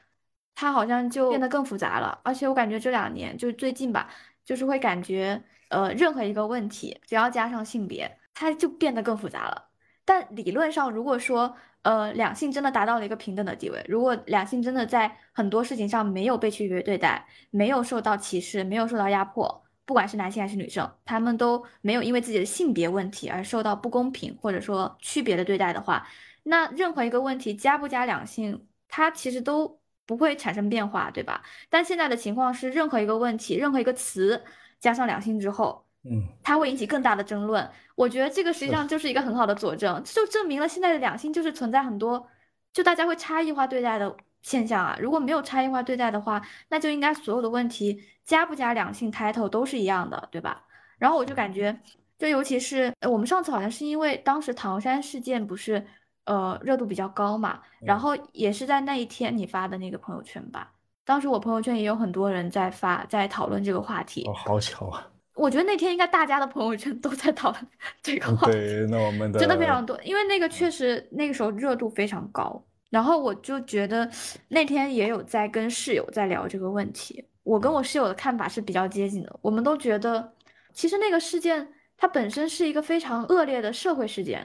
[0.55, 4.11] 他好像就变得更复杂了，而且我感觉这两年就是最近吧。
[4.47, 9.71] 就是会感觉，呃，任何一个问题只要加上性别，它就变得更复杂了。
[10.05, 26.07] 但理论上，如果说，呃，两性真的达到了一个平等的地位，如果两性真的在很多事情上没有被区别对待，没有受到歧视，没有受到压迫，不管是男性还是女生，他们都没有因为自己的性别问题而受到不公平或者说区别的对待的话，
[26.47, 29.79] 那任何一个问题加不加两性，它其实都。
[30.09, 31.43] 不会产生变化，对吧？
[31.69, 34.41] 但现在的情况是，任何一个问题，任何一个词
[34.79, 37.69] 加上两性之后，嗯，它会引起更大的争论。
[37.97, 42.25] 我觉得这个实际上就是一个很好的佐证，就证明了现在的两性就是存在很多，
[42.73, 44.97] 就大家会差异化对待的现象啊。
[45.01, 50.65] 如果没有差异化对待的话，那就应该所有的问题加不加两性 title 都是一样的，对吧？
[50.99, 51.77] 然后我就感觉，
[52.17, 55.85] 就尤其是我们上次好像是因为当时唐山事件不是。
[56.27, 60.71] 呃，热度比较高嘛，然后也是在那一天你发的那个朋友圈吧。
[61.05, 64.25] 当时我朋友圈也有很多人在发，在讨论这个话题。
[64.27, 65.09] 哦，好巧啊！
[65.37, 67.67] 我觉得那天应该大家的朋友圈都在讨论
[68.03, 68.53] 这个话题。
[68.53, 72.61] 对，那我们的真的非常多，因为那个确实那个时候热度非常高。
[72.91, 74.09] 然后我就觉得
[74.49, 77.25] 那天也有在跟室友在聊这个问题。
[77.43, 80.33] 我跟我室友的看法是比较接近的，我们都觉得
[80.73, 84.45] 其实那个事件它本身是一个非常恶劣的社会事件，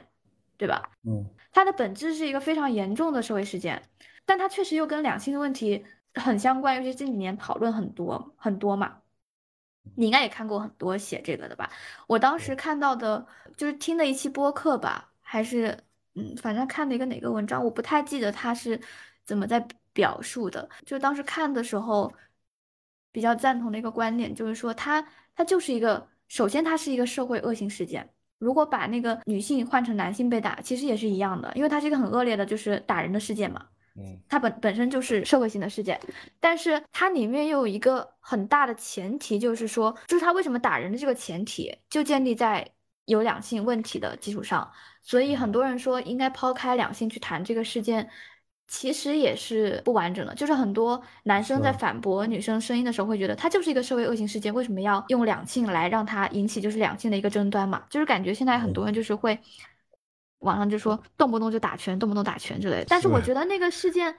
[0.56, 0.88] 对吧？
[1.04, 1.26] 嗯。
[1.52, 3.82] 它的本质是一个非常严重的社会事件，
[4.24, 5.84] 但它确实又跟两性的问题
[6.14, 8.98] 很相关，尤其这几年讨论很多很多嘛。
[9.96, 11.70] 你应该也看过很多写这个的吧？
[12.06, 15.76] 我当时看到的就是听的一期播客吧，还是
[16.14, 18.80] 嗯，反正看的一个哪个文章，我不太记得他是
[19.24, 20.68] 怎么在表述的。
[20.86, 22.12] 就当时看的时候，
[23.10, 28.08] 比较赞同的一个观点就是说，它它就是一个，首先它是一个社会恶性事件。
[28.42, 33.64] 如果把那个女性换成男性被打，其实也是一样的，因为它是一个很恶劣的，就是打人的事件嘛。
[33.94, 36.00] 嗯，它本本身就是社会性的事件，
[36.40, 42.68] 但是它里面又有一个很大的前提，就是说，就是他为什么打人的这个前提，就建立在
[43.04, 44.68] 有两性问题的基础上，
[45.02, 48.08] 所以很多人说应该抛开两性去谈这个事件。
[48.74, 57.84] 其实也是不完整的，就是很多男生在反驳女生声音的时候，会觉得它就是一个社会恶性事件，为什么要用两性来让它引起就是两性的一个争端嘛？
[57.90, 59.38] 就是感觉现在很多人就是会
[60.38, 62.86] 网上就说动不动就打拳，动不动打拳之类的。
[62.88, 64.16] 但是我觉得那个事件，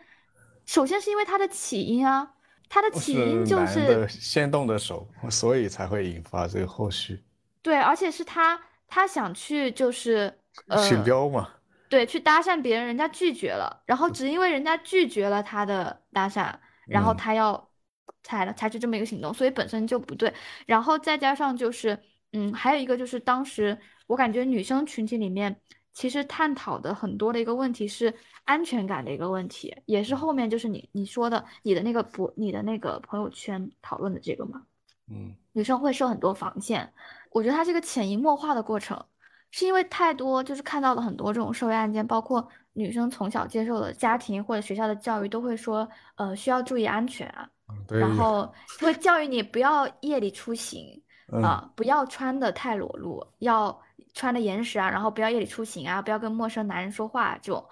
[0.68, 2.34] 首先是因为它的起因啊，
[2.70, 7.24] 它的起因就是先动的手，所以才会引发这个后续。
[7.64, 10.32] 对，而且是他他想去就是
[10.68, 11.50] 呃选标嘛。
[11.94, 16.52] 对，去搭讪别人，人家拒绝了，然后只因为人家拒绝了他的搭讪，
[16.88, 17.70] 然后他要
[18.24, 20.34] 采了采取这么一个行动，所以本身就不对。
[20.66, 21.96] 然后再加上就是，
[22.32, 23.78] 嗯，还有一个就是当时
[24.08, 25.56] 我感觉女生群体里面
[25.94, 28.12] 其实探讨的很多的一个问题是
[28.44, 34.64] 安全感的一个问题，也是后面就是你你说的你的那个博你的那个朋友圈讨论的这个嘛，
[35.12, 36.92] 嗯，女生会设很多防线，
[37.30, 39.06] 我觉得它是一个潜移默化的过程。
[39.56, 47.48] 是因为太多，就是看到了很多这种社会案件，包括女生从小接受的家庭或者学校的教育，都会说，呃，需要注意安全啊，
[47.88, 51.00] 然后会教育你不要夜里出行
[51.44, 53.80] 啊，不要穿的太裸露，要
[54.16, 57.64] 穿的严实啊，然后不要夜里出行啊，不要跟陌生男人说话，这种，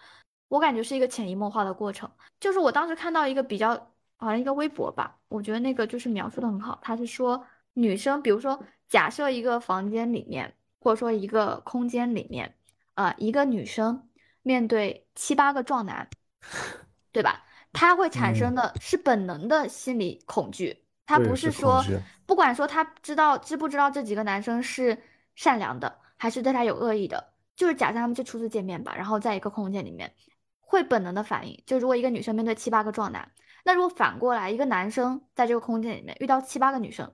[0.49, 2.07] 我感觉是一个潜移默化的过程。
[2.39, 3.69] 就是我当时看到一个比较
[4.17, 6.77] 好像一个微博吧，我觉得那个就是描述的很好。
[6.83, 12.55] 他是说女生，比如说假设一个房间里面，或者说一个空间里面，
[12.95, 14.09] 呃，一个女生
[14.41, 16.09] 面对七八个壮男，
[17.13, 17.45] 对吧？
[17.71, 21.83] 她会产生的是本能的心理恐惧，她不是说
[22.25, 24.97] 不管说她知道知不知道这几个男生是
[25.35, 30.11] 善良的，还是对她有恶意的，就是假设他们就初次见面吧，然后在一个空间里面，
[30.59, 33.31] 会本能的反应，就如果一个女生面对七八个壮男。
[33.63, 37.13] 那如果反过来，一个男生在这个空间里面遇到七八个女生，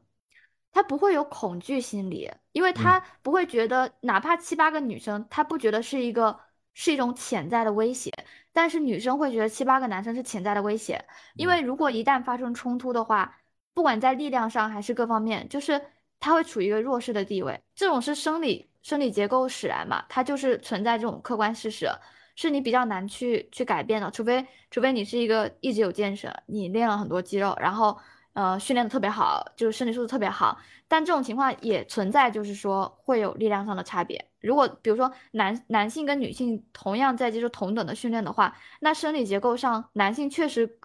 [0.78, 6.40] 他不会有恐惧心理，因为他不会觉得哪怕七八个女生，他不觉得是一个
[6.76, 8.12] 是一种潜在的威胁，
[8.54, 13.40] 但是女生会觉得七八个男生是潜在的威胁，因为如果一旦发生冲突的话，
[13.74, 15.82] 不管在力量上还是各方面，就是
[16.20, 21.90] 他会处于一个弱势的地位，这种是生理生理结构使然嘛，它就是存在这种客观事实。
[22.36, 27.98] 是你比较难去去改变的，除非除非你是一个一直有健身，你练了很多肌肉，然后
[28.38, 30.60] 呃训练的特别好，就是身体素质特别好。
[30.88, 34.30] 但这种情况也存在，就是说会有力量上的差别。
[34.40, 40.80] 如果比如说男男性跟女性同样在接受同等的训练的话，那生理结构上男性确实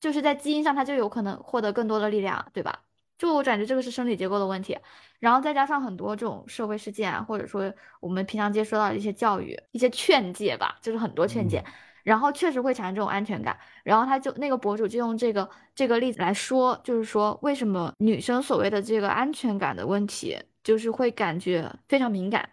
[0.00, 2.84] 就是在基因上他就有可能获得更多的力量，对吧？
[3.18, 4.78] 就我感觉这个是生理结构的问题。
[5.18, 11.62] 然后再加上很多这种社会事件啊，或者说我们平常接收到的一些教育、一些劝诫吧，就是很多劝诫，
[12.02, 13.58] 然后确实会产生这种安全感。
[13.84, 22.48] 然后他就那个博主就用这个这个例子来说，就是说为什么女生所谓的这个安全感的问题，就是会感觉非常敏感。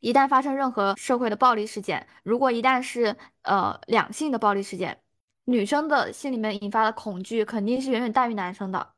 [0.00, 4.98] 一旦发生任何社会的暴力事件，如果一旦是呃两性的暴力事件，
[5.44, 8.94] 女生的心里面引发的恐惧肯定是远远大于男生的。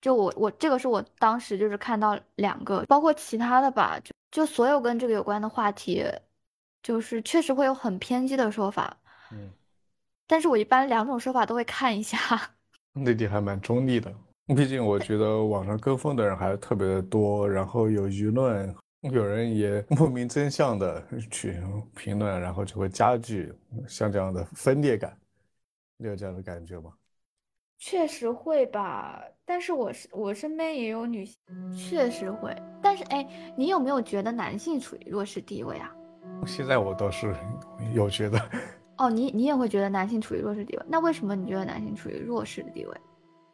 [0.00, 6.04] 就我我这个是我当时就是看到两个，包括其他的吧，就就所有跟这个有关的话题，
[6.82, 8.96] 就是确实会有很偏激的说法，
[9.32, 9.50] 嗯，
[10.26, 12.18] 但是我一般两种说法都会看一下。
[12.94, 14.12] 内地还蛮中立的，
[14.56, 21.60] 毕竟我觉得网上跟风的人还是特别的多，然后有舆论，有人也不明真相的去
[21.94, 23.52] 评论，然后就会加剧
[23.86, 25.16] 像这样的分裂感，
[25.96, 26.92] 你有这样的感觉吗？
[27.80, 31.36] 确实会吧，但是我是我身边也有女性，
[31.76, 32.52] 确实会。
[32.82, 35.94] 但是哎，你有没有觉得男性处于弱势地位啊？
[36.46, 37.34] 现在我倒是
[37.94, 38.40] 有觉得。
[38.96, 40.82] 哦，你你也会觉得男性处于弱势地位？
[40.88, 42.92] 那为什么你觉得男性处于弱势的地位？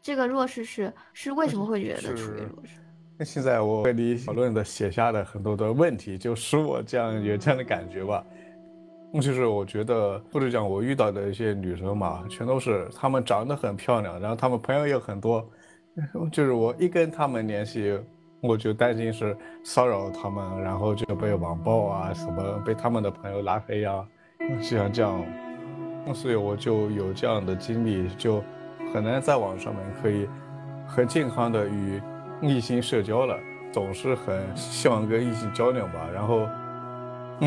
[0.00, 2.80] 这个弱势是是为什么会觉得处于弱势？
[3.18, 8.24] 那现在我跟你讨论的写下的很多的问题，就使我这样有这样的感觉吧。
[9.14, 15.48] 就是我觉得，或者讲我遇到的一些女生嘛，全都是她们长得很漂亮，然后她们朋友也很多，
[16.32, 17.96] 就是我一跟她们联系，
[18.46, 24.06] 我就担心是骚扰他们，然后就被网暴啊，什么被他们的朋友拉黑啊，
[24.60, 25.24] 像这样，
[26.14, 28.42] 所以我就有这样的经历，就
[28.92, 30.28] 很难在网上面可以
[30.86, 32.00] 很健康的与
[32.42, 33.38] 异性社交了，
[33.72, 36.46] 总是很希望跟异性交流吧，然后。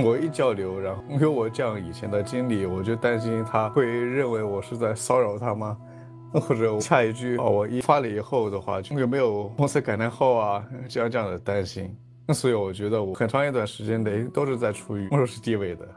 [0.04, 5.78] 我一交流，然后 有我这样以前的经历，我就担心他会认为我是在骚扰他吗？
[6.42, 10.64] 或者下一句哦，我一发了以后的话，就有没有公司感叹号啊？
[10.88, 11.96] 这样这样的担心。
[12.26, 15.88] 那所以我觉得我很长一段时间内都是在处于弱势地位的，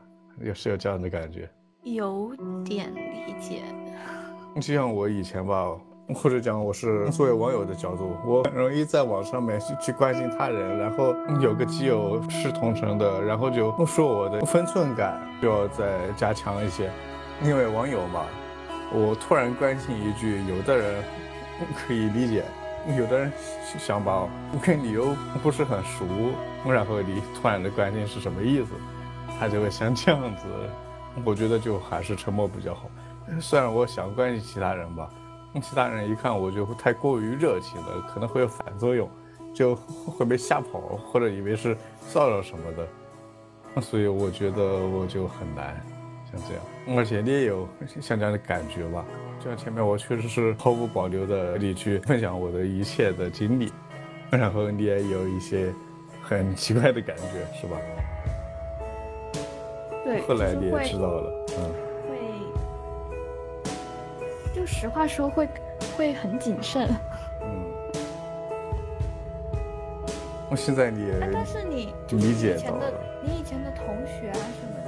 [0.43, 1.49] 也是有这样的感觉。
[1.83, 3.63] 有点理解。
[4.57, 5.77] 就像我以前吧。
[6.13, 16.91] 或者讲，我是作为网友的角度，我很容易在网上面去去关心他人，然后有个基友是同城的，然后就说我的分寸感就要再加强一些，
[17.45, 18.25] 因为网友嘛，
[18.93, 21.03] 我突然关心一句，有的人
[21.77, 22.45] 可以理解，
[22.99, 23.33] 有的人
[23.79, 24.29] 想吧，
[24.63, 26.05] 跟你又不是很熟，
[26.67, 28.71] 然后你突然的关心是什么意思，
[29.39, 30.45] 他就会像这样子，
[31.25, 32.91] 我觉得就还是沉默比较好，
[33.41, 35.09] 虽然我想关心其他人吧。
[35.61, 39.11] 其他人一看我就太过于热情了，可能会有反作用，
[39.53, 45.85] 就会被吓跑，或者以为是骚扰什么的，所以我觉得我就很难
[46.33, 46.63] 像这样。
[46.99, 47.69] 而且你也有
[48.01, 49.05] 像这样的感觉吧？
[49.39, 53.73] 就像前面我确实是毫无保留的你去 分享我的一切的经历，
[54.31, 55.73] 然后你也有一些
[56.23, 57.77] 很奇怪的感觉，是吧？
[60.05, 61.71] 对，后来你也知道了，嗯。
[62.09, 62.19] 会
[64.55, 65.49] 就实话说，会
[65.97, 66.89] 会很谨慎。
[67.41, 67.49] 嗯，
[70.51, 74.80] 我现在你也，但是你理解到了，你以前的同学啊什么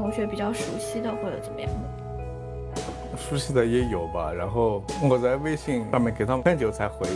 [0.00, 3.16] 同学比较熟悉的或者怎么样的。
[3.18, 7.06] 熟悉的也有吧，然后我在微信上面给他们很久才回，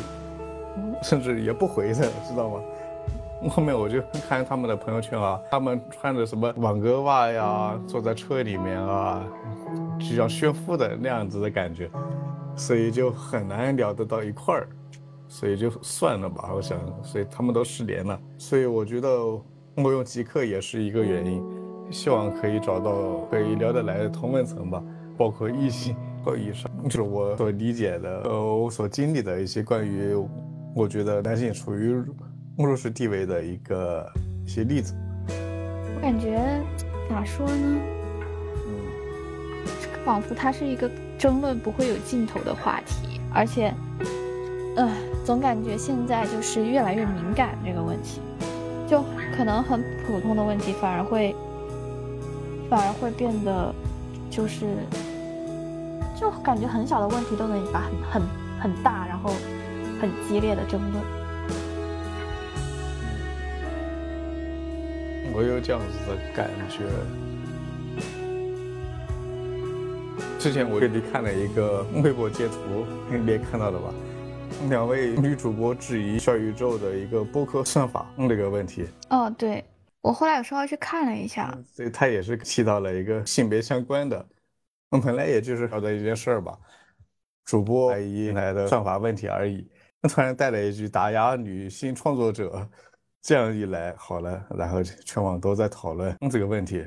[1.03, 2.61] 甚至也不回的，知道吗？
[3.49, 9.25] 后面我就看他们的朋友圈啊，他们穿着什么网格袜呀，坐在车里面啊，
[9.99, 11.91] 就像炫富的那样子的感觉，
[12.55, 14.69] 所以就很难聊得到一块儿，
[15.27, 16.51] 所以就算了吧。
[16.55, 19.09] 我想，所以他们都失联了，所以我觉得
[19.75, 21.43] 我用极客也是一个原因，
[21.91, 24.83] 希望可以找到可以聊得来的同温层吧，
[25.17, 30.17] 包括异性或以上，就是我所理解的，呃，我所经历的一些关于。
[30.77, 31.95] 我觉得男性处于
[32.59, 34.05] 弱势地位的一个
[34.45, 34.93] 一些例子，
[35.29, 36.37] 我感觉
[37.09, 37.79] 咋说呢？
[38.67, 39.65] 嗯，
[40.05, 43.73] 仿佛它是一个争论不会有尽头的话题，而且，
[44.75, 44.91] 呃，
[45.25, 48.21] 总感觉现在就是越来越敏感这个问题，
[48.89, 49.05] 就
[49.37, 51.33] 可能很普通的问题反而会
[52.69, 53.75] 反而会变得
[54.31, 54.77] 就是，
[56.19, 58.23] 就感觉很小的问题都能引发很很
[58.61, 59.33] 很大，然后。
[60.01, 61.03] 很激烈的争论，
[65.33, 66.85] 我有这样子的感觉。
[70.39, 73.95] 之前我给你看了一个微博截图，你也看到了吧？
[74.69, 78.85] 两位女主播质疑小宇宙的一个播客算法这个问题。
[79.09, 79.65] 哦，对，
[80.05, 84.29] 我后来有稍微去看了一下，所以他也是提到了一个性别相关的，
[84.91, 86.59] 本来也就是好的一件事儿吧，
[87.47, 89.67] 主播引来的算法问题而已。
[90.03, 92.69] 突然带了一句打压女性创作者，
[93.23, 96.87] 这样一来好了，然后全网都在讨论这个问题，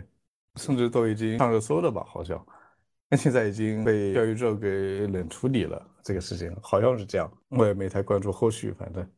[0.57, 2.05] 甚至都已经上热搜了吧？
[2.07, 2.45] 好像，
[3.09, 7.27] 那现在已经被教育宙给冷处理了这个事情，好像是这样。
[7.49, 9.09] 我也没太关注后续，反正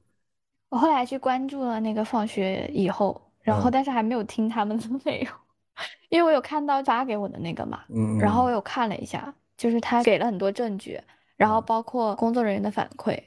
[0.69, 5.33] 我后来去关注了那个放学以后，然后但是还没有听他们的 内容，
[6.09, 10.99] 因为我有看到发给我的那个嘛，嗯，然后我有看了一下，就是他给了很多证据，
[11.35, 13.17] 然后包括工作人员的反馈。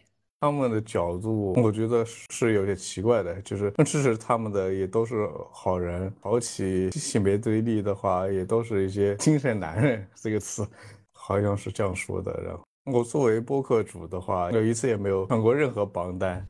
[0.40, 10.04] 他们的角度，我觉得是有些奇怪的，就是支持他们的也都是好人，挑起性别对立的话，也都是一些精神男人。
[10.16, 10.68] 这个词
[11.12, 12.32] 好像是这样说的。
[12.42, 12.60] 然后
[12.92, 16.44] 我作为播客主的话，有一次也没有上过任何榜单，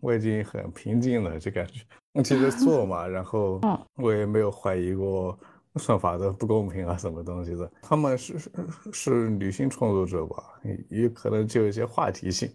[0.00, 1.82] 我已经很平静了，就感觉
[2.24, 3.60] 其实 做嘛，然后
[3.94, 5.38] 我也没有怀疑过
[5.76, 7.70] 算法的不公平啊，什么东西的。
[7.82, 8.50] 他们是是
[8.92, 12.50] 是女性创作者吧，也可能就有一些话题性。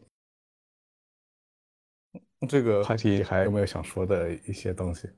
[2.50, 5.10] 这个话题还有没有想说的一些东西？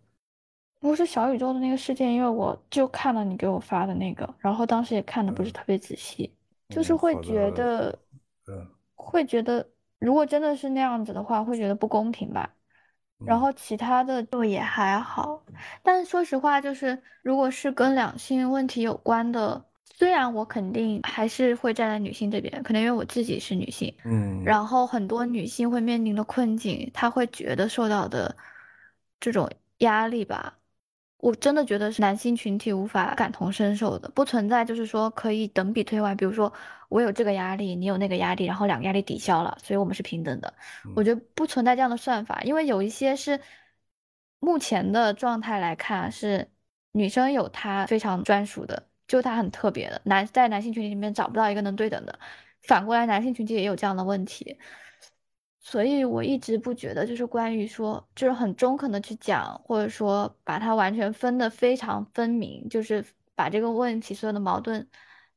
[0.79, 6.31] 不是小宇宙的那个事件，因为我就看了你给我发的那个，然后当时也看的不是特别仔细，
[6.69, 7.97] 就是会觉得，
[8.45, 9.67] 嗯，会觉得
[9.97, 12.53] 如果真的是那样子的话，会觉得不公平吧。
[13.23, 15.41] 然后其他的就也还好，
[15.83, 19.63] 但是说实话，就是如果是跟两性问题有关的。
[19.97, 28.35] 虽然我肯定还是会站在女性这边，可能因为我自己是女性，嗯，然后很多女性会面临的困境，她会觉得受到的
[29.21, 30.57] 这种压力吧，
[31.25, 36.53] 我真的觉得是男性群体无法感同身受的，不存在就是说可以等比退换，比如说
[36.87, 40.53] 我有这个压力，你有那个压力，然后两个压力抵消了，所以我们是平等的，
[40.95, 43.41] 我觉得不存在这样的算法，因为有一些是
[44.39, 46.47] 目前的状态来看是
[46.91, 48.87] 女生有她非常专属的。
[49.07, 52.19] 就她很特别的男，在男性群体里面找不到一个能对等的，
[52.67, 54.59] 反过来男性群体也有这样的问题，
[55.65, 63.03] 所以我一直不觉得就是关于说就是很中肯的去讲，或者说把它完全分得非常分明，就是
[63.33, 64.87] 把这个问题所有的矛盾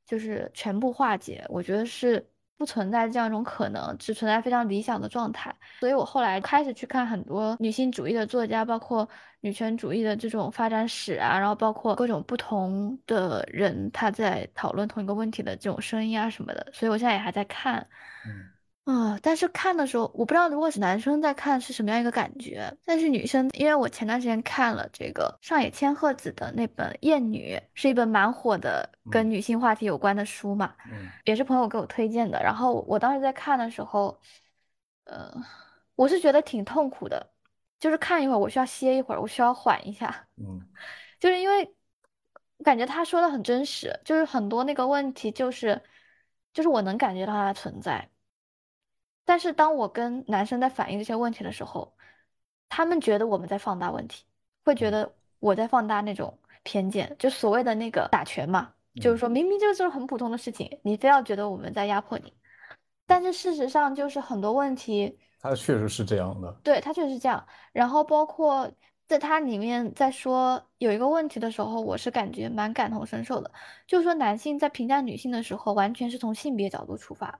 [0.06, 2.24] 就是全部化解，我觉得是。
[2.58, 5.54] 不存在这样一种可能，只存在非常理想的状态。
[5.78, 9.08] 所以我后来开始去看很多女性主义的作家，包括
[9.42, 16.66] 女权主义的这种发展史啊，然后包括各种不同的人他在讨论同一个问题的这种声音啊什么的。
[16.72, 17.78] 所以我现在也还在看。
[18.26, 18.50] 嗯。
[18.88, 22.74] 啊，但是看的时候，我不知道如果是男生在看是什么样一个感觉。
[22.86, 32.42] 但是女生，因为我前段时间看了这个上野千鹤子的那本《厌女》，是一本蛮火的跟女性话题有关的书嘛，嗯，也是朋友给我推荐的。
[32.42, 34.18] 然后我当时在看的时候，
[35.04, 35.30] 呃，
[35.94, 37.30] 我是觉得挺痛苦的，
[37.78, 40.66] 就是看一会儿我需要歇一会儿，我需要缓一下，嗯，
[41.20, 41.74] 就是因为
[42.64, 45.78] 感觉他说的很真实，就是很多那个问题，就是
[46.54, 48.08] 就是我能感觉到它的存在。
[49.28, 51.92] 但是当我跟男生在反映这些问题的时候，
[52.70, 54.24] 他们觉得我们在放大问题，
[54.64, 62.32] 会觉得我在放大那种偏见，就所谓的那个打拳嘛，就是说明明就是很普通的事情，你非要觉得我们在压迫你。
[63.06, 67.46] 但是事实上就是很多问题，他确实是这样的，对他确实是这样。
[67.72, 68.72] 然后包括
[69.06, 73.50] 在他里面在说有一个问题的时候，我是感觉蛮感同身受的，
[73.86, 77.38] 就是说男性在评价女性的时候，完全是从性别角度出发。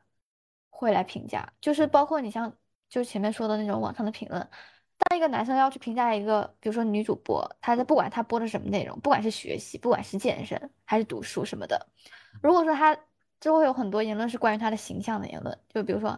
[0.79, 2.53] 会来评价，就是包括你像
[2.89, 4.49] 就前面说的那种网上的评论，
[4.97, 11.85] 当一个男生要去评价一个，比如说女主播，她在不管她播的什么内容，不管是学习，不管是健身还是读书什么的，
[12.41, 12.97] 如果说她
[13.41, 16.17] 就会有很多言论是关于她的形象的言论，就比如说，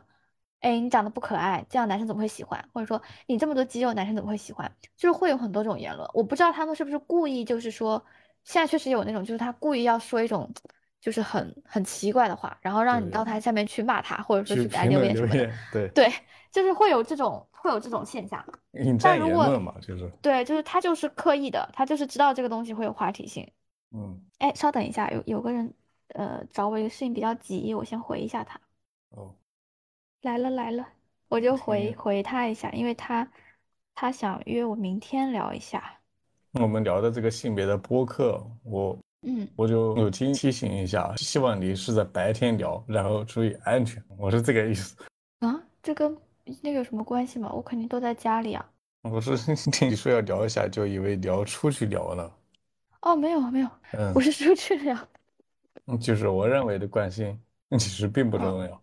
[0.60, 2.62] 哎，你长得不可爱，这样男生怎么会喜欢？
[2.74, 4.70] 或者说你这么多肌肉，男生怎么会喜欢？
[4.94, 8.04] 就是会有很多种言论，我不知道他们是不是故意，就是说，
[8.44, 10.52] 现在确实有那种，就是他故意要说一种，
[11.00, 15.50] 就是很很奇怪的话，然后让你到他下面去骂他，或者说去去给他留言什么的。
[15.72, 16.12] 对，对，
[16.50, 18.44] 就是会有这种会有这种现象。
[18.72, 23.50] 引战但如果言论嘛，就是，对，就是他就是刻意的，他就是知道这个东西会有话题性。
[23.92, 25.72] 嗯，哎，稍等一下，有有个人
[26.14, 28.60] 呃找我一个事情比较急，我先回一下他。
[29.10, 29.34] 哦，
[30.22, 30.86] 来了来了，
[31.28, 33.26] 我就回回他一下，因为他
[33.94, 35.98] 他想约我明天聊一下。
[36.52, 44.96] 我们聊的这个性别的播客，我嗯，我就友情提醒一下，希望你是在白天聊，然后注意安全，我是这个意思。
[45.40, 46.16] 啊，这跟
[46.62, 47.52] 那个有什么关系吗？
[47.52, 48.64] 我肯定都在家里啊。
[49.02, 49.36] 我是
[49.70, 52.30] 听 你说要聊一下，就以为聊出去聊呢。
[53.02, 54.96] 哦，没有没有，嗯我是出去聊。
[55.86, 57.38] 嗯， 就是我认为的关心，
[57.72, 58.82] 其实并不重要，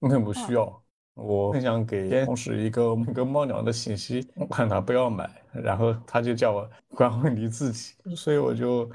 [0.00, 0.82] 并不需要。
[1.14, 8.90] 我分享给同事一个一个猫粮的信息，让他不要买，然后他就叫我管好你自己，所以我就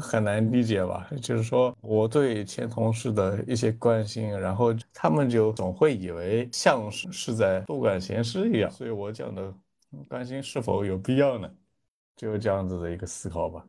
[0.00, 1.08] 很难理解吧。
[1.22, 9.54] 就是说我对前同事的一些关心，然后他们就总会以为像是是在多管闲事一样，所以我讲的
[10.08, 11.50] 关心是否有必要呢？
[12.16, 13.64] 就这样子的一个思考吧。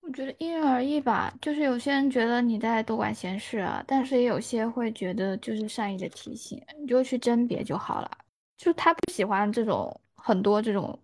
[0.00, 8.10] 我觉得因人而异吧，就是有些人觉得你在多管闲事啊，但是也有些会觉得就是善意的提醒，你就去甄别就好了。
[8.56, 10.98] 就他不喜欢这种很多这种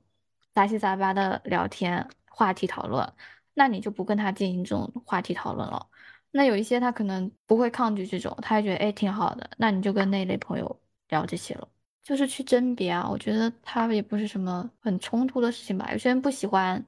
[0.55, 2.05] 杂七杂八的聊天
[2.35, 3.13] 话题讨论，
[3.55, 5.87] 那你就不跟他进行这种话题讨论了。
[6.33, 11.69] 那有一些他可能不会抗拒这种，他还觉得哎挺好的，那你就跟那类朋友聊这些了。
[12.03, 15.89] 就是去甄别啊，我觉得他也不是什么很冲突的事情吧。
[15.93, 16.85] 有些人不喜欢，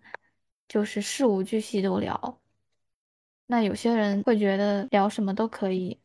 [0.68, 2.38] 就是事无巨细都聊，
[3.46, 5.96] 那有些人会觉得聊什么都可以。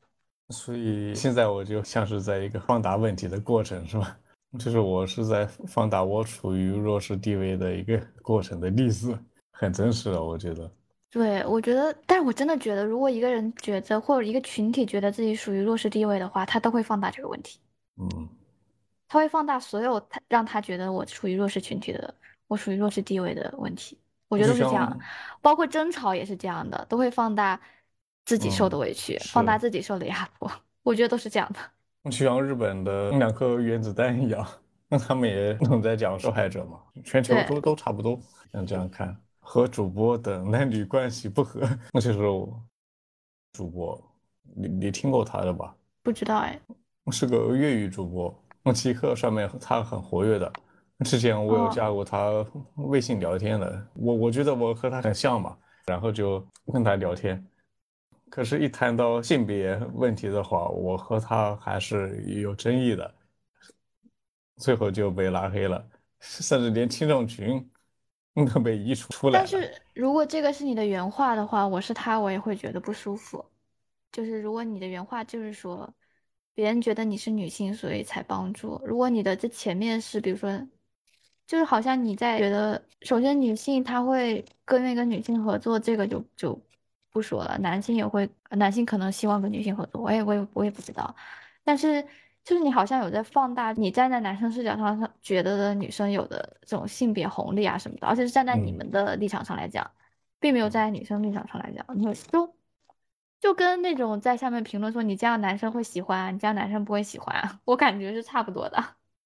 [0.50, 4.18] 所以现在我就像是在一个放大问题的过程，是吧？
[4.60, 9.18] 就是我是在放大我处于弱势地位的一个过程的例子，
[9.52, 10.72] 很真实的，我觉得。
[11.10, 17.60] 对，我觉得，但是我真的觉得，如果一个人觉得或者一个群体觉得自己属于弱势地位的话，他都会放大这个问题，
[17.98, 18.30] 嗯
[19.08, 22.14] 他会放大所有他让他觉得我处于弱势群体的，
[22.48, 23.98] 我属于弱势地位的问题。
[24.30, 24.98] 我觉得都是这样的，
[25.42, 27.60] 包括争吵也是这样的，都会放大
[28.24, 30.50] 自己受的委屈，是放大自己受的压迫。
[30.84, 31.60] 我觉得都是这样的。
[32.10, 34.48] 就像日本的两颗原子弹一样，
[34.88, 38.18] 那他们也总在讲受害者嘛，全球都都差不多。
[38.54, 39.14] 像这样看，
[39.52, 41.60] 和主播的男女关系不和，
[41.92, 42.58] 那就是我
[43.52, 44.02] 主播，
[44.56, 45.76] 你你听过他的吧？
[46.02, 46.58] 不知道哎，
[47.12, 48.34] 是个粤语主播，
[48.74, 50.50] 极客上面他很活跃的。
[51.04, 52.46] 之前我有哦加过他
[52.76, 56.40] 微信聊天的，我我觉得我和他很像嘛，然后就
[56.72, 57.46] 跟他聊天。
[58.30, 63.14] 可是，一谈到性别问题的话，我和他还是有争议的，
[64.56, 65.86] 最后就被拉黑了，
[66.22, 67.70] 甚至连听众群
[68.34, 69.40] 都被移除出来。
[69.40, 73.44] 但是如果这个是你的原话的话，我是他，我也会觉得不舒服。
[74.12, 75.94] 就是如果你的原话就是说，
[76.54, 78.82] 别人觉得你是女性，所以才帮助。
[78.86, 80.50] 如果你的这前面是，比如说，
[81.48, 86.62] 就是好像你在觉得，首先女性她会跟那个女性合作，这个就就
[87.10, 87.58] 不说了。
[87.60, 91.16] 男性也会，男性可能希望跟女性合作，我也我也我也不知道。
[91.64, 92.06] 但是
[92.44, 99.90] 就是你好像有在放大你站在男生视角上觉得的女生有的这种性别红利啊什么的，而且是站在你嗯们的立场上来讲，
[100.40, 102.54] 并没有站在女生立场上来讲，你就
[103.40, 108.84] 就跟那种在下面评论说你这样男生会喜欢啊，你这样男生不会喜欢啊，我感觉是差不多的，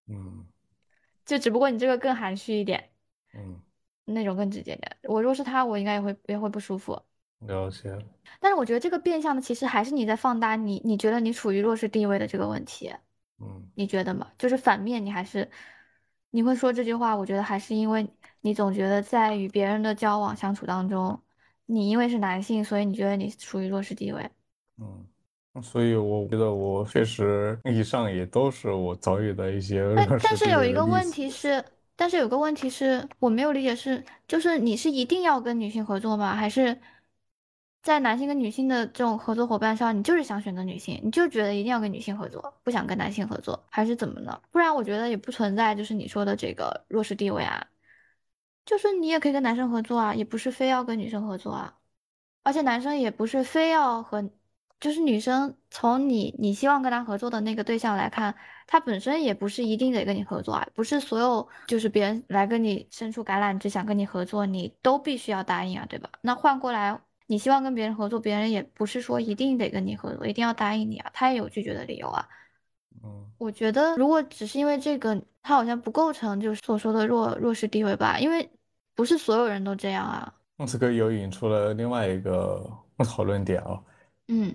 [0.07, 0.45] 嗯
[1.26, 2.89] 就只不过你这个更含蓄一点，
[3.34, 3.59] 嗯，
[4.05, 4.97] 那种更直接点。
[5.03, 7.01] 我如果是他，我应该也会也会不舒服。
[7.39, 7.97] 了解。
[8.39, 12.93] 但是我觉得这个变相的其实还是你在放大你你觉得你处于弱势地位的这个问题。
[13.39, 14.27] 嗯你觉得吗？
[14.38, 15.49] 就是反面，你还是
[16.31, 18.07] 你会说这句话，我觉得还是因为
[18.41, 21.21] 你总觉得在与别人的交往相处当中，
[21.65, 24.29] 你因为是男性，所以你觉得你处于弱势地位。
[24.77, 25.05] 嗯。
[25.63, 31.63] 所以我觉得我确实以上也都是我遭遇的一些但但是有一个问题是，
[31.95, 36.36] 但是有个问题是我没有理解是，就是你是一定要跟女性合作吗？
[36.36, 36.77] 还是
[37.86, 44.41] 在男性跟女性的这种合作伙伴上，你就是想选择女性，你就觉得一定要跟女性合作，不想跟男性合作，还是怎么呢？
[44.51, 47.67] 不然我觉得也不存在就是你说的这个弱势地位啊，
[48.65, 51.75] 就是你也可以跟男生合作啊，也不是非要跟女生合作啊，
[52.41, 54.27] 而且男生也不是非要和
[54.79, 58.33] 就是女生从你你希望跟他合作的那个对象来看，
[58.65, 66.09] 他本身也不是一定得跟你合作啊，不是所有就是别人来跟你伸出橄榄枝想跟你合作，你都必须要答应啊，对吧？
[66.21, 72.28] 那换过来，你希望跟别人合作，别人也不是说一定得跟你合作，一定要答应你啊，他也有拒绝的理由啊。
[73.03, 78.49] 嗯，我觉得如果只是因为这个，他好像不构成就是所说的弱弱势地位吧，因为
[78.93, 80.34] 不是所有人都这样啊。
[80.67, 82.65] 这个又引出了另外一个
[82.99, 83.82] 讨论点啊。
[84.28, 84.53] 嗯。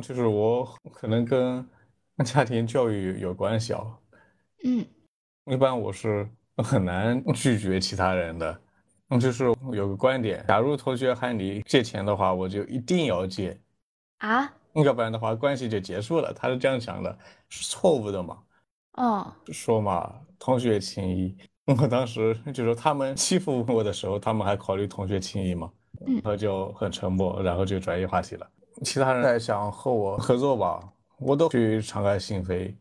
[0.00, 1.62] 就是我可能跟
[2.24, 3.84] 家庭教育有关系啊，
[4.64, 4.82] 嗯，
[5.44, 8.58] 一般我是很难拒绝其他人的，
[9.12, 13.60] 嗯，就是有个观点，假如同学喊你借钱的话，我就一定要借，
[14.18, 16.32] 啊，要不然的话关系就结束了。
[16.32, 17.18] 他是这样想的，
[17.50, 18.38] 是错误的嘛？
[18.92, 21.36] 哦，说嘛，同学情谊，
[21.66, 25.70] 我当时就说他们欺负我的时候，他们还考虑同学情谊吗？
[26.06, 28.48] 嗯，然后就很沉默，然后就转移话题了。
[28.82, 30.80] 其他人在想和我合作吧，
[31.18, 32.74] 我都去敞开心扉。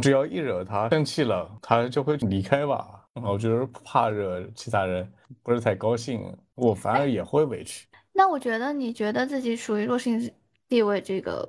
[0.00, 3.03] 只要一惹他生气了，他就会离开吧。
[3.14, 5.10] 我就是怕惹其他人
[5.42, 7.86] 不是太高兴，我反而也会委屈。
[8.12, 10.32] 那我觉得你觉得自己属于弱势
[10.68, 11.48] 地位，这个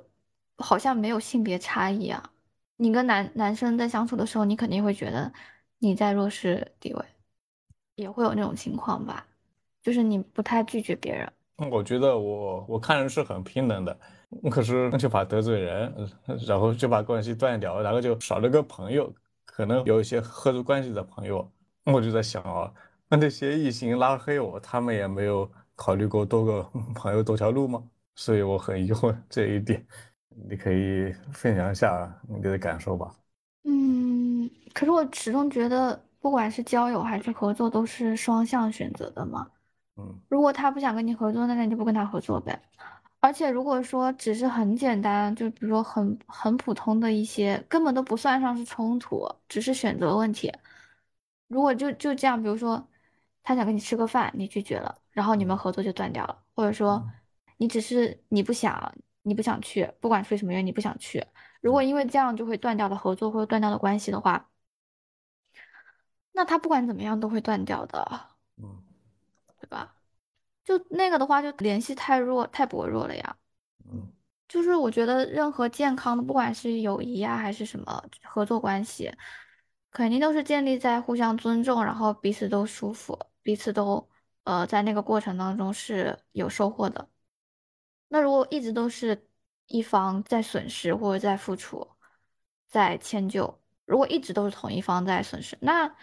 [0.58, 2.22] 好像没有性别差异啊。
[2.76, 5.32] 你跟男男生在相处的时候，你肯定会觉得
[5.78, 7.04] 你在弱势地位，
[7.94, 9.26] 也会有那种情况吧？
[9.82, 11.32] 就是你不太拒绝别人。
[11.70, 13.98] 我觉得我我看人是很平等的，
[14.50, 15.92] 可是就怕得罪人，
[16.46, 19.10] 然后就把关系断掉，然后就少了个朋友，
[19.44, 21.50] 可能有一些合作关系的朋友，
[21.86, 22.72] 我就在想啊，
[23.08, 26.62] 那那些异性拉黑我，他们也没有考虑过多个
[26.94, 27.82] 朋友多条路吗？
[28.16, 29.86] 所以我很疑惑这一点，
[30.48, 33.14] 你可以分享一下你的感受吧。
[33.64, 39.46] 嗯，可是我始终觉得，不管是交友还是合作，都是双向选择的嘛。
[39.96, 42.60] 嗯，如果他不想跟你合作，那你就不跟他合作呗。
[43.20, 50.52] 而且如果说只是很简单，就比如说很很普通的一些，根本都不算上是冲突，只是选择问题。
[51.48, 52.88] 如果就就这样，比如说
[53.42, 57.04] 他想跟你吃个饭，你拒绝了，然后你们合作就断掉了，或者说
[57.56, 61.24] 你只是你不想你不想去，不管出于什么原因你不想去，
[61.60, 64.48] 如果因为这样就会断掉的合作或者断掉的关系的话，
[66.32, 68.20] 那他不管怎么样都会断掉的。
[68.56, 68.82] 嗯。
[69.58, 69.96] 对吧？
[70.64, 73.36] 就那个的话，就联系太弱、太薄弱了呀。
[73.90, 74.12] 嗯，
[74.46, 79.10] 就是我觉得任何健康的，不管是友谊呀，还是什么合作关系，
[79.96, 84.06] 肯定都是建立在互相尊重，然后彼此都舒服，彼此都
[84.44, 87.08] 呃在那个过程当中是有收获的。
[88.08, 89.26] 那如果一直都是
[89.68, 91.88] 一方在损失或者在付出，
[92.68, 95.96] 在迁就，如果一直都是同一方在损失，那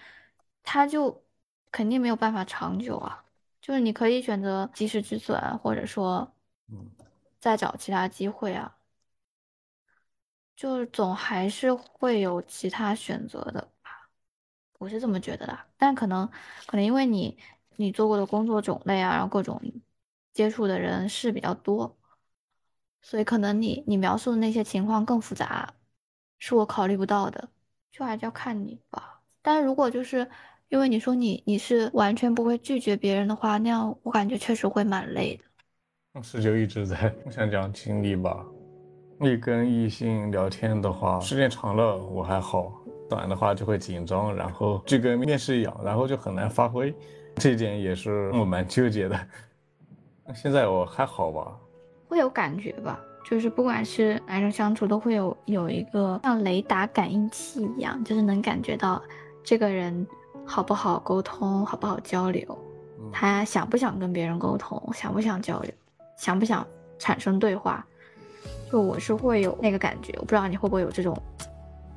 [0.63, 1.23] 他就
[1.71, 3.23] 肯定没有办法长久啊。
[3.61, 6.35] 就是你可以选择及时止损，或者说，
[7.39, 8.75] 再找其他机会啊。
[10.55, 13.72] 就是总还是会有其他选择的吧，
[14.83, 15.57] 我是这么觉得的。
[15.77, 16.29] 但可能，
[16.67, 17.37] 可能因为你
[17.77, 19.61] 你做过的工作种类啊，然后各种
[20.33, 21.97] 接触的人是比较多，
[23.01, 25.73] 所以可能你你描述的那些情况更复杂，
[26.39, 27.49] 是我考虑不到的。
[27.91, 29.21] 就还是要看你吧。
[29.41, 30.29] 但是如果就是。
[30.69, 35.43] 因为你说你你是完全不会拒绝别人的话，那样我感觉确实会蛮累的。
[36.13, 38.43] 当时就一直在想讲经历吧。
[39.19, 42.82] 你跟异性聊天的话，时间长了我还好，
[43.13, 46.93] 短的话就会紧张，然后就跟面试一样，然后就很难发挥。
[47.35, 49.19] 这点也是我蛮纠结的。
[50.33, 51.55] 现在我还好吧？
[52.07, 52.99] 会有感觉吧？
[53.29, 59.01] 就是不管是男生相处，都会有有一个像雷达感应器一样，就是能感觉到
[59.43, 60.07] 这个人。
[60.45, 62.45] 好不好沟通，好不好交流，
[63.13, 65.71] 他想不想跟别人沟通，想不想交流，
[66.17, 66.67] 想不想
[66.99, 67.87] 产生对话，
[68.69, 71.17] 就我是会有那个感觉，我不知道你会不会有这种，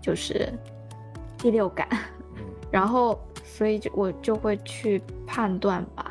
[0.01, 0.49] 就是
[1.47, 1.87] 第六感，
[2.73, 6.11] 然后所以就我就会去判断吧，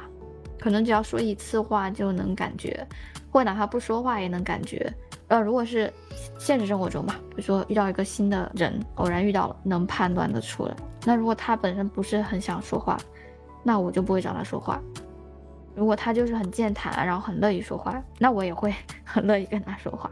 [0.57, 2.87] 可能只要说一次话就能感觉，
[3.29, 4.89] 或哪怕不说话也能感觉。
[5.27, 5.91] 呃，如果是
[6.39, 10.73] 现实生活中吧，比如说遇到一个新的人，偶然遇到了，能判断得出来。
[11.03, 12.97] 那如果他本身不是很想说话，
[13.61, 14.81] 那我就不会找他说话。
[15.75, 18.73] 如果他就是很健谈，然后很乐意说话，那我也会
[19.03, 20.09] 很乐意跟他说话。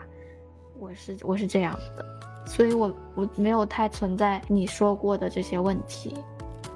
[0.78, 2.06] 我是我是这样的，
[2.46, 6.16] 所以我我没有太存在你说过的这些问题，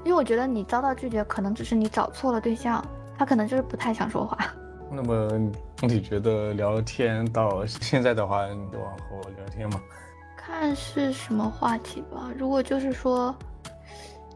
[0.03, 2.83] 因为我觉得你遭到拒绝，可能只是你找错了对象，
[3.17, 4.37] 他可能就是不太想说话。
[4.89, 5.29] 那么
[5.81, 9.81] 你觉得聊天到现在的话，你往后聊天吗？
[10.37, 12.31] 看是什么话题吧。
[12.37, 13.35] 如果就是说，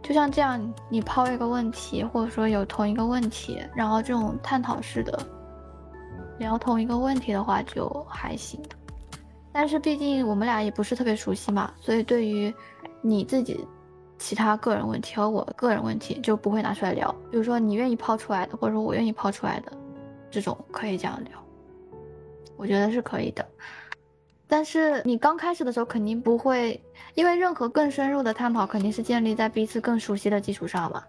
[0.03, 5.17] 就像这样，你抛一个问题，或者说有同一个问题，然后这种探讨式的
[6.37, 8.59] 聊同一个问题的话就还行，
[9.53, 12.53] 但是毕竟我们俩也不是特别熟悉嘛，所以对于
[13.01, 13.65] 你自己
[14.17, 17.13] 其他个人问题和我个人问题就不会拿出来聊。
[17.29, 19.71] 比如说你愿意抛出来的，或者说我愿意抛出来的，
[20.29, 21.31] 这种可以这样聊，
[22.55, 23.45] 我觉得是可以的。
[24.47, 26.81] 但是你刚开始的时候肯定不会，
[27.15, 31.03] 因为任何更深入的探讨肯定是建立在彼此更熟悉的基础上嘛。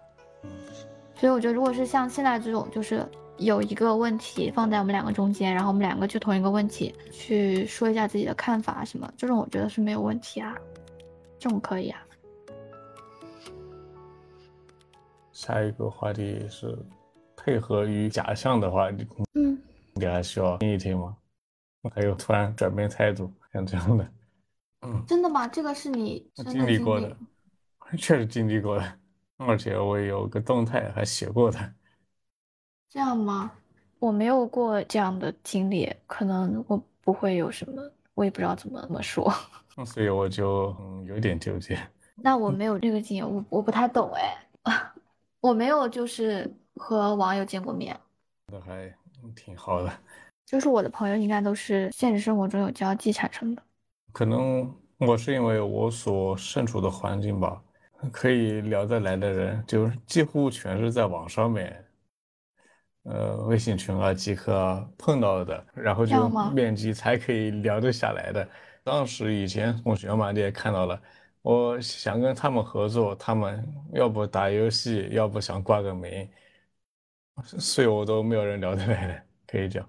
[1.15, 3.05] 所以我觉得，如果是像现在这种，就是
[3.37, 10.55] 有一个问题放在我们两个中间，然后我们两个就同一个问题去说一下自己的看法什么，这种我觉得是没有问题啊，
[11.39, 11.99] 这种可以啊。
[15.31, 16.77] 下一个话题是
[17.35, 18.89] 配合于假象的话，
[19.33, 19.59] 嗯，
[19.95, 21.17] 你还需要听一听吗？
[21.93, 24.07] 还有突然转变态度，像这样的，
[24.83, 25.47] 嗯，真的吗？
[25.47, 27.17] 这个是你经历过的，
[27.97, 28.99] 确实经历过的。
[29.37, 31.59] 而且我有个动态还写过的，
[32.93, 33.51] 这样吗？
[33.97, 37.81] 我没有过这样的经历，可能我不会有什么，
[38.13, 39.33] 我也不知道怎么怎么说，
[39.83, 41.75] 所以我就嗯有点纠结。
[42.13, 44.37] 那我没有这个经验，我我不太懂哎，
[45.41, 47.99] 我没有就是和网友见过面，
[48.51, 48.93] 那还
[49.35, 49.91] 挺好的。
[50.45, 53.63] 就是我的朋友应该都是现实生活中有交际产生的，
[54.11, 57.59] 可能我是因为我所身处的环境吧。
[58.11, 61.83] 可以聊得来的人，就几乎全是在网上面，
[63.03, 68.47] 呃，微信群啊、即刻啊碰到的，然后就面基才可以聊得下来的。
[68.83, 71.01] 当时以前同学嘛，你也看到了，
[71.41, 76.29] 我想跟他们合作，他们要不打游戏，要不想挂个名，
[77.43, 79.87] 所以我都没有人聊得来的，可以讲。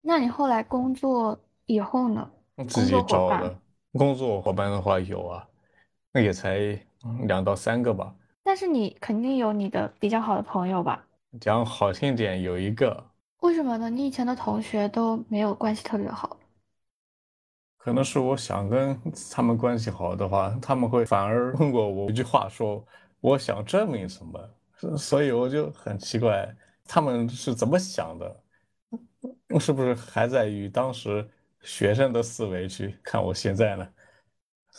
[0.00, 2.30] 那你后来工作以后呢？
[2.68, 3.58] 自己找的。
[3.92, 5.48] 工作伙伴的话有啊，
[6.12, 6.78] 那也才。
[7.28, 8.12] 两到三个吧，
[8.42, 11.06] 但是你肯定有你的比较好的朋友吧？
[11.40, 13.04] 讲好听点，有一个。
[13.40, 13.90] 为什么呢？
[13.90, 16.38] 你以前的同学都没有关系特别好。
[17.76, 18.98] 可能是我想跟
[19.30, 22.84] 他们关系好的话，他们会反而问过我一句话，说
[23.20, 26.52] 我想证明什么，所以我就很奇怪，
[26.86, 28.42] 他们是怎么想的？
[29.60, 31.28] 是不是还在于当时
[31.60, 33.86] 学生的思维去看我现在呢？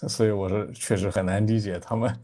[0.07, 2.21] 所以我是确实很难理解他们，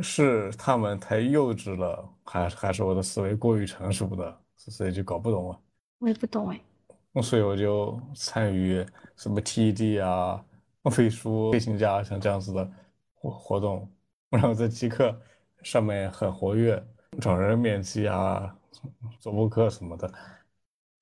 [0.00, 5.60] 是他们太幼稚了，还还是我的思维过于成熟的，所以就搞不懂了。
[5.98, 6.60] 我也不懂哎。
[7.22, 8.86] 所以我就参与
[9.16, 10.44] 什么 TED 啊、
[10.96, 12.70] 背书、飞行家像这样子的
[13.14, 13.90] 活活动，
[14.30, 15.18] 然后在极客
[15.62, 16.80] 上面很活跃，
[17.20, 18.54] 找人面基啊、
[19.18, 20.08] 做播客什么的，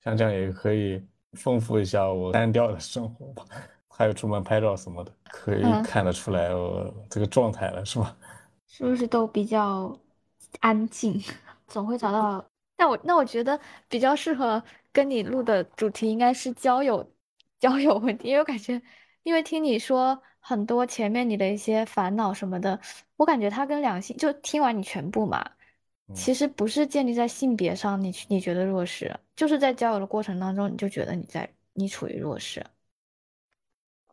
[0.03, 3.45] 像这样也可以丰富一下我单调的生活吧。
[3.87, 8.17] 还有出门拍照什么的，可以看得出来我这个状态了，是吧？
[8.67, 9.97] 是不是都比较
[10.59, 11.21] 安静？
[11.67, 12.45] 总会找到。
[12.77, 13.59] 那我那我觉得
[13.89, 14.61] 比较适合
[14.91, 17.11] 跟你录的主题应该是交友，
[17.59, 18.79] 交友问题，因为我感觉，
[19.23, 22.79] 因为听你说很多前面你的一些烦恼什么的，
[23.15, 25.43] 我感觉他跟两性就听完你全部嘛，
[26.13, 32.63] 其实不是建立在性别上，你你觉得弱势，就是在交友的过程当中，你就觉得你在你处于弱势。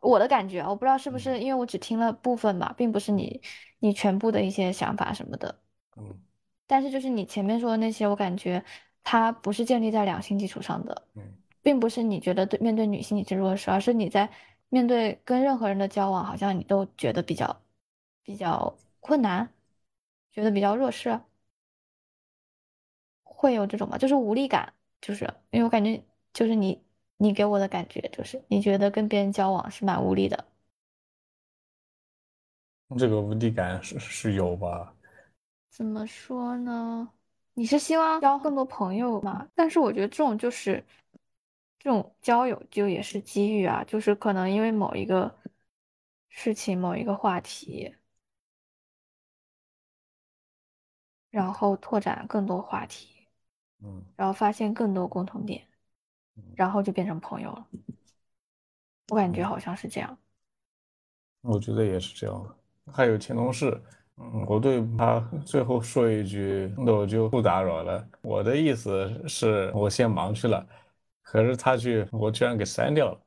[0.05, 3.41] 我的感觉我不知道是不是因为我只听了部分嘛，并不是你
[3.79, 5.59] 你全部的一些想法什么的。
[5.97, 6.21] 嗯，
[6.67, 8.63] 但是就是你前面说的那些，我感觉
[9.03, 11.09] 它不是建立在两性基础上的。
[11.15, 11.23] 嗯，
[11.63, 14.31] 并不是你觉得对面对女性你是弱势，而是你在
[14.69, 17.63] 面对跟任何人的交往，好像你都觉得比较
[18.23, 19.49] 比较困难，
[20.33, 21.19] 觉得比较弱势，
[23.23, 23.97] 会有这种吗？
[23.97, 26.03] 就是无力感，就是因为我感觉
[26.35, 26.83] 就是你。
[27.17, 30.45] 你给我的感觉就是，你觉得跟别人交往是蛮无力的。
[32.99, 34.95] 这个无力感是是有吧？
[35.71, 37.11] 怎么说呢？
[37.55, 39.49] 你是希望交更多朋友嘛？
[39.55, 40.85] 但是我觉得这种就是
[41.79, 45.35] 这种交友就也是机遇啊，就是可能因为某一个
[46.29, 47.95] 事情、某一个话题，
[51.31, 53.27] 然后拓展更多话题，
[53.83, 55.67] 嗯，然后发现更多共同点。
[56.55, 57.67] 然后就变成朋友了，
[59.09, 60.19] 我感觉好像是这样。
[61.43, 62.57] 我觉得也是这样。
[62.93, 63.81] 还有前同事，
[64.17, 68.07] 嗯，我对他最后说一句，那我就不打扰了。
[68.23, 70.67] 我的意思是我先忙去了，
[71.23, 73.21] 可是他去，我居然给删掉了。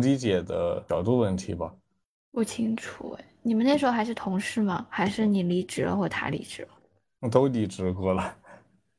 [0.00, 1.72] 理解的角度问题吧。
[2.32, 4.84] 不清楚哎，你们那时候还是同事吗？
[4.90, 7.30] 还是你离职了，或他离职了？
[7.30, 8.36] 都离职过了。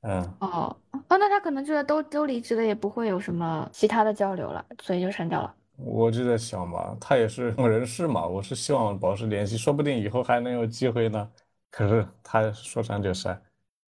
[0.01, 0.77] 嗯哦
[1.07, 5.53] 哦，那他可能觉得都都离职了，也不会有什么其他的交流了，所以就删掉了。
[5.77, 11.31] 我就在想嘛，他也是人事嘛，我是希望保持联系，说不定以后还能有机会呢。
[11.69, 13.39] 可是他说删就删，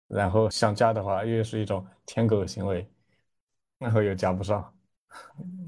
[0.08, 2.88] 然后想加的话，又是一种舔狗行为。
[3.76, 4.72] 然后又加不上，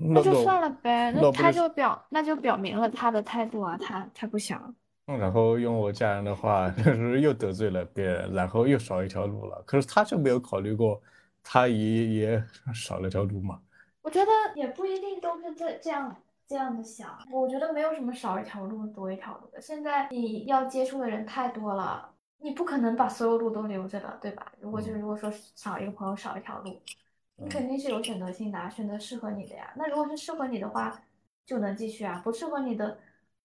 [0.00, 1.12] 那就算了呗。
[1.12, 4.74] 那他就表那就表明了他的态度啊，他他不想。
[5.04, 9.62] 然后用我家人的话， 就是又得罪了别人，然后又少一条路了。
[9.66, 11.02] 可是他就没有考虑过，
[11.48, 12.44] 他也也
[12.74, 13.60] 少了条路嘛。
[14.02, 16.14] 我觉得也不一定都是这这样
[16.46, 17.16] 这样的想。
[17.30, 19.60] 我觉得没有什么少一条路多一条路的。
[19.60, 24.52] 现在你要接触的人太多了，你不可能把所有路都留着的，对吧？
[24.60, 26.80] 如果就是如果说少一个朋友少一条路，
[27.36, 29.72] 你肯定是有选择性的，选择适合你的呀。
[29.76, 31.00] 那如果是适合你的话，
[31.44, 32.98] 就能继续啊；不适合你的，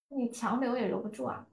[0.09, 1.45] 你强留也留不住啊。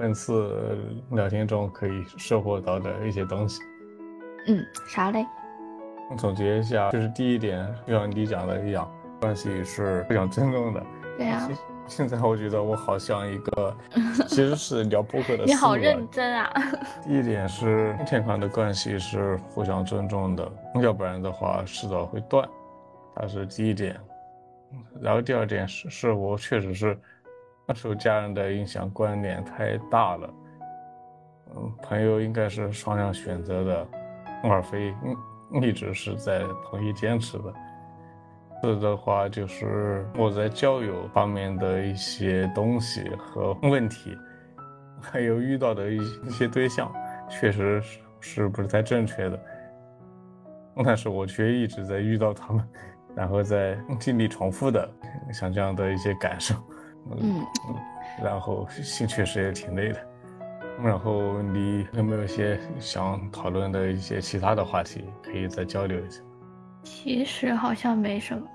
[0.00, 0.78] 本次
[1.10, 3.60] 聊天中可以收获到的一些东西，
[4.46, 5.26] 嗯，啥嘞？
[6.16, 8.90] 总结一下，就是第一点，就像你讲的一样，
[9.20, 10.82] 关系是非常尊重的。
[11.18, 11.46] 对呀。
[11.86, 13.76] 现在我觉得我好像一个，
[14.26, 15.44] 其实是聊播客的。
[15.44, 16.50] 你好认真啊。
[17.02, 22.48] 第一点是健康的关系是互相尊重的，要不然的话迟早会断，
[23.14, 23.94] 它是第一点。
[24.98, 26.98] 然后第二点是，是我确实是。
[27.74, 30.34] 受家人的影响，观念太大了。
[31.54, 33.88] 嗯，朋友应该是双向选择的，
[34.44, 34.94] 而非
[35.62, 37.54] 一直是在同一坚持的。
[38.62, 44.16] 这的话，就是我在交友方面的一些东西和问题，
[45.00, 45.96] 还有遇到的一
[46.26, 46.92] 一些对象，
[47.28, 49.40] 确实是是不是太正确的。
[50.84, 52.68] 但是我却一直在遇到他们，
[53.16, 54.88] 然后在经历重复的
[55.32, 56.54] 像这样的一些感受。
[57.20, 57.46] 嗯，
[58.22, 60.00] 然后心确实也挺累的。
[60.82, 66.20] 然后你有没有一些想讨论的一些其他的话题，可以再交流一下？
[66.82, 68.46] 其实好像没什么，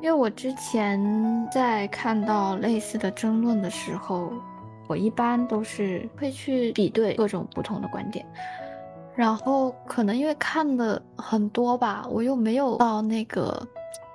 [0.00, 1.00] 因为我之前
[1.50, 4.30] 在看到类似的争论的时候，
[4.86, 8.26] 我一般都是会去比对各种不同的观点。
[9.16, 13.66] 然后可能因为看的很多吧，我又没有到那个。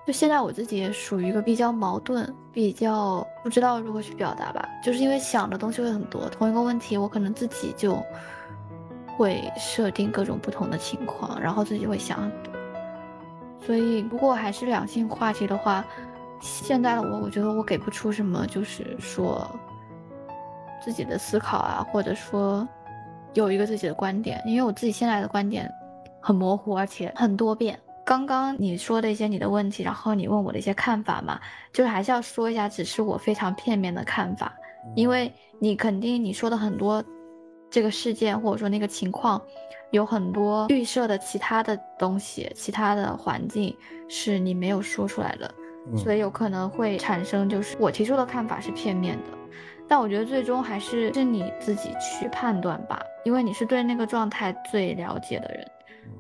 [0.06, 7.98] 就现在我自己也属于一个比较矛盾、比较不知道如何去表达吧，就是因为想的东西会很多，同一个问题我可能自己就
[9.18, 12.54] 会设定各种不同的情况，然后自己会想很多。
[13.66, 15.84] 所以如果还是两性话题的话，
[16.40, 19.50] 现在的我，我觉得我给不出什么，就是说
[20.84, 22.68] 自己的思考啊，或者说
[23.34, 25.68] 有一个自己的观点，因为我自己现在的观点
[26.22, 27.80] 很模糊，而且很多变。
[28.06, 31.42] 刚刚你说的一些你的问题，然后你问我的一些看法嘛，
[31.74, 34.54] 就是还是要说一下，只是我非常片面的看法，
[34.96, 37.04] 因为你肯定你说的很多
[37.72, 39.42] 这个事件或者说那个情况，
[39.90, 43.76] 有很多预设的其他的东西、其他的环境
[44.08, 45.52] 是你没有说出来的，
[45.98, 49.38] 所以有可能会产生就是我提出的看法是片面的，
[49.88, 55.72] 但我觉得最终还是是你自己去判断吧，因为你是对那个状态最了解的人。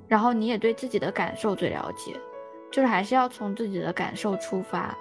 [0.08, 2.20] 然后你也对自己的感受最了解，
[2.72, 4.96] 就是还是要从自己的感受出发，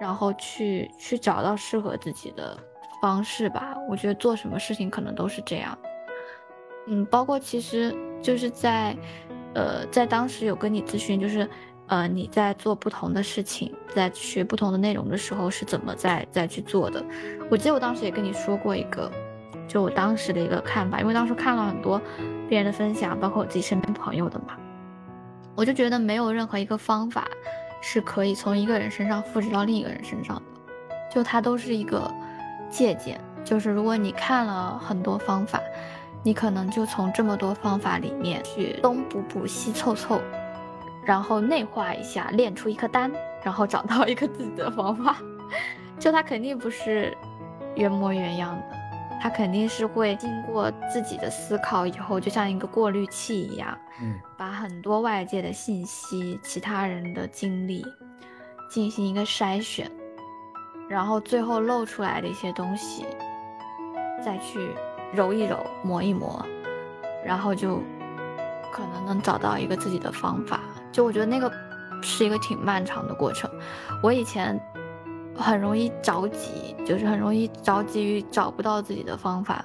[0.00, 2.58] 然后去去找到适合自己的
[3.00, 3.74] 方式吧。
[3.88, 5.78] 我觉得做什么事情可能都是这样，
[6.86, 8.96] 嗯，包括其实就是在，
[9.54, 11.48] 呃，在当时有跟你咨询，就是，
[11.86, 17.04] 呃，你在做不同的事情，在学不同的内容的时候是怎么在在去做的。
[17.50, 19.10] 我记得我当时也跟你说过一个，
[19.68, 22.00] 就我当时的一个看法，因为当时看了很多。
[22.48, 24.56] 别人的分享，包括我自己身边朋友的嘛，
[25.54, 27.28] 我就觉得没有任何一个方法
[27.82, 30.42] 是可以从一个人身上复制到另一个人身上的，
[31.12, 32.10] 就它都是一个
[32.70, 33.20] 借鉴。
[33.44, 35.60] 就是如果你看了很多方法，
[36.22, 40.18] 你可能就从这么多方法里面去东补补西凑凑，
[41.04, 43.12] 然后内化一下，练出一颗丹，
[43.42, 45.18] 然后找到一个自己的方法。
[46.00, 47.14] 就它肯定不是
[47.74, 48.77] 原模原样的。
[49.20, 57.84] 他肯定是会经过自己的思考以后，就像一个过滤器一样，嗯，把很多外界的信息、其他人的经历
[58.70, 59.90] 进行一个筛选，
[60.88, 63.04] 然后最后露出来的一些东西，
[64.24, 64.70] 再去
[65.12, 66.44] 揉一揉、磨一磨，
[67.24, 67.82] 然后就
[68.72, 70.60] 可能能找到一个自己的方法。
[70.92, 71.52] 就我觉得那个
[72.02, 73.50] 是一个挺漫长的过程。
[74.02, 74.58] 我以前。
[75.38, 79.64] 很容易着急，就是很容易着急于找不到自己的方法。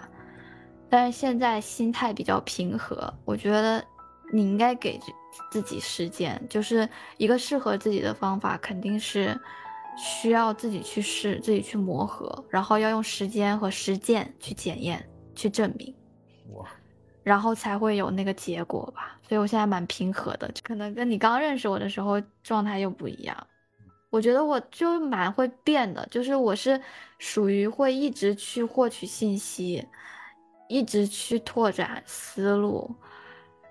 [0.89, 3.83] 但是现在心态比较平和，我觉得
[4.31, 4.99] 你应该给
[5.51, 9.37] 自己时间，就是一个适合自己的方法，肯定是
[9.97, 15.03] 需要自己去试，自己去磨合，然后要用时间和实践去检验、
[15.33, 15.93] 去证明，
[16.53, 16.67] 哇，
[17.23, 19.19] 然后才会有那个结果吧。
[19.27, 23.35] 所以我现在蛮平和的，可能跟你刚认识我的时候状态又不一样。
[24.13, 26.79] 我觉得我就蛮会变的，就是我是
[27.17, 29.83] 属于会一直去获取信息，
[30.67, 32.93] 一直去拓展思路，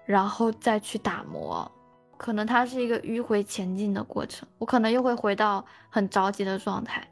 [0.05, 1.71] 然后再去打磨，
[2.17, 4.49] 可能它是一个迂回前进的过程。
[4.59, 7.07] 我可能又会回到很着急的状态，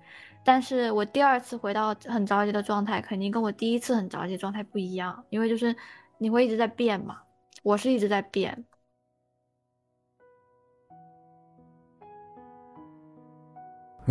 [0.45, 5.73] 但是我第二次回到很着急的状态，肯定跟我第一次很着急状态不一样，因为就是
[6.19, 7.19] 你会一直在变嘛，
[7.63, 8.65] 我是一直在变。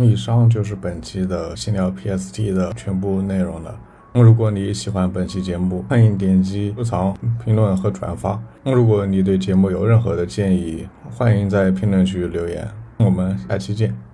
[0.04, 3.78] 以上就是本期的新聊 PST 的全部内容了。
[4.12, 8.40] 如果你喜欢本期节目，欢迎点击收藏、评论和转发。
[8.64, 12.66] 如果你对节目有任何的建议，欢迎在评论区留言。
[12.96, 14.09] 我们下期见。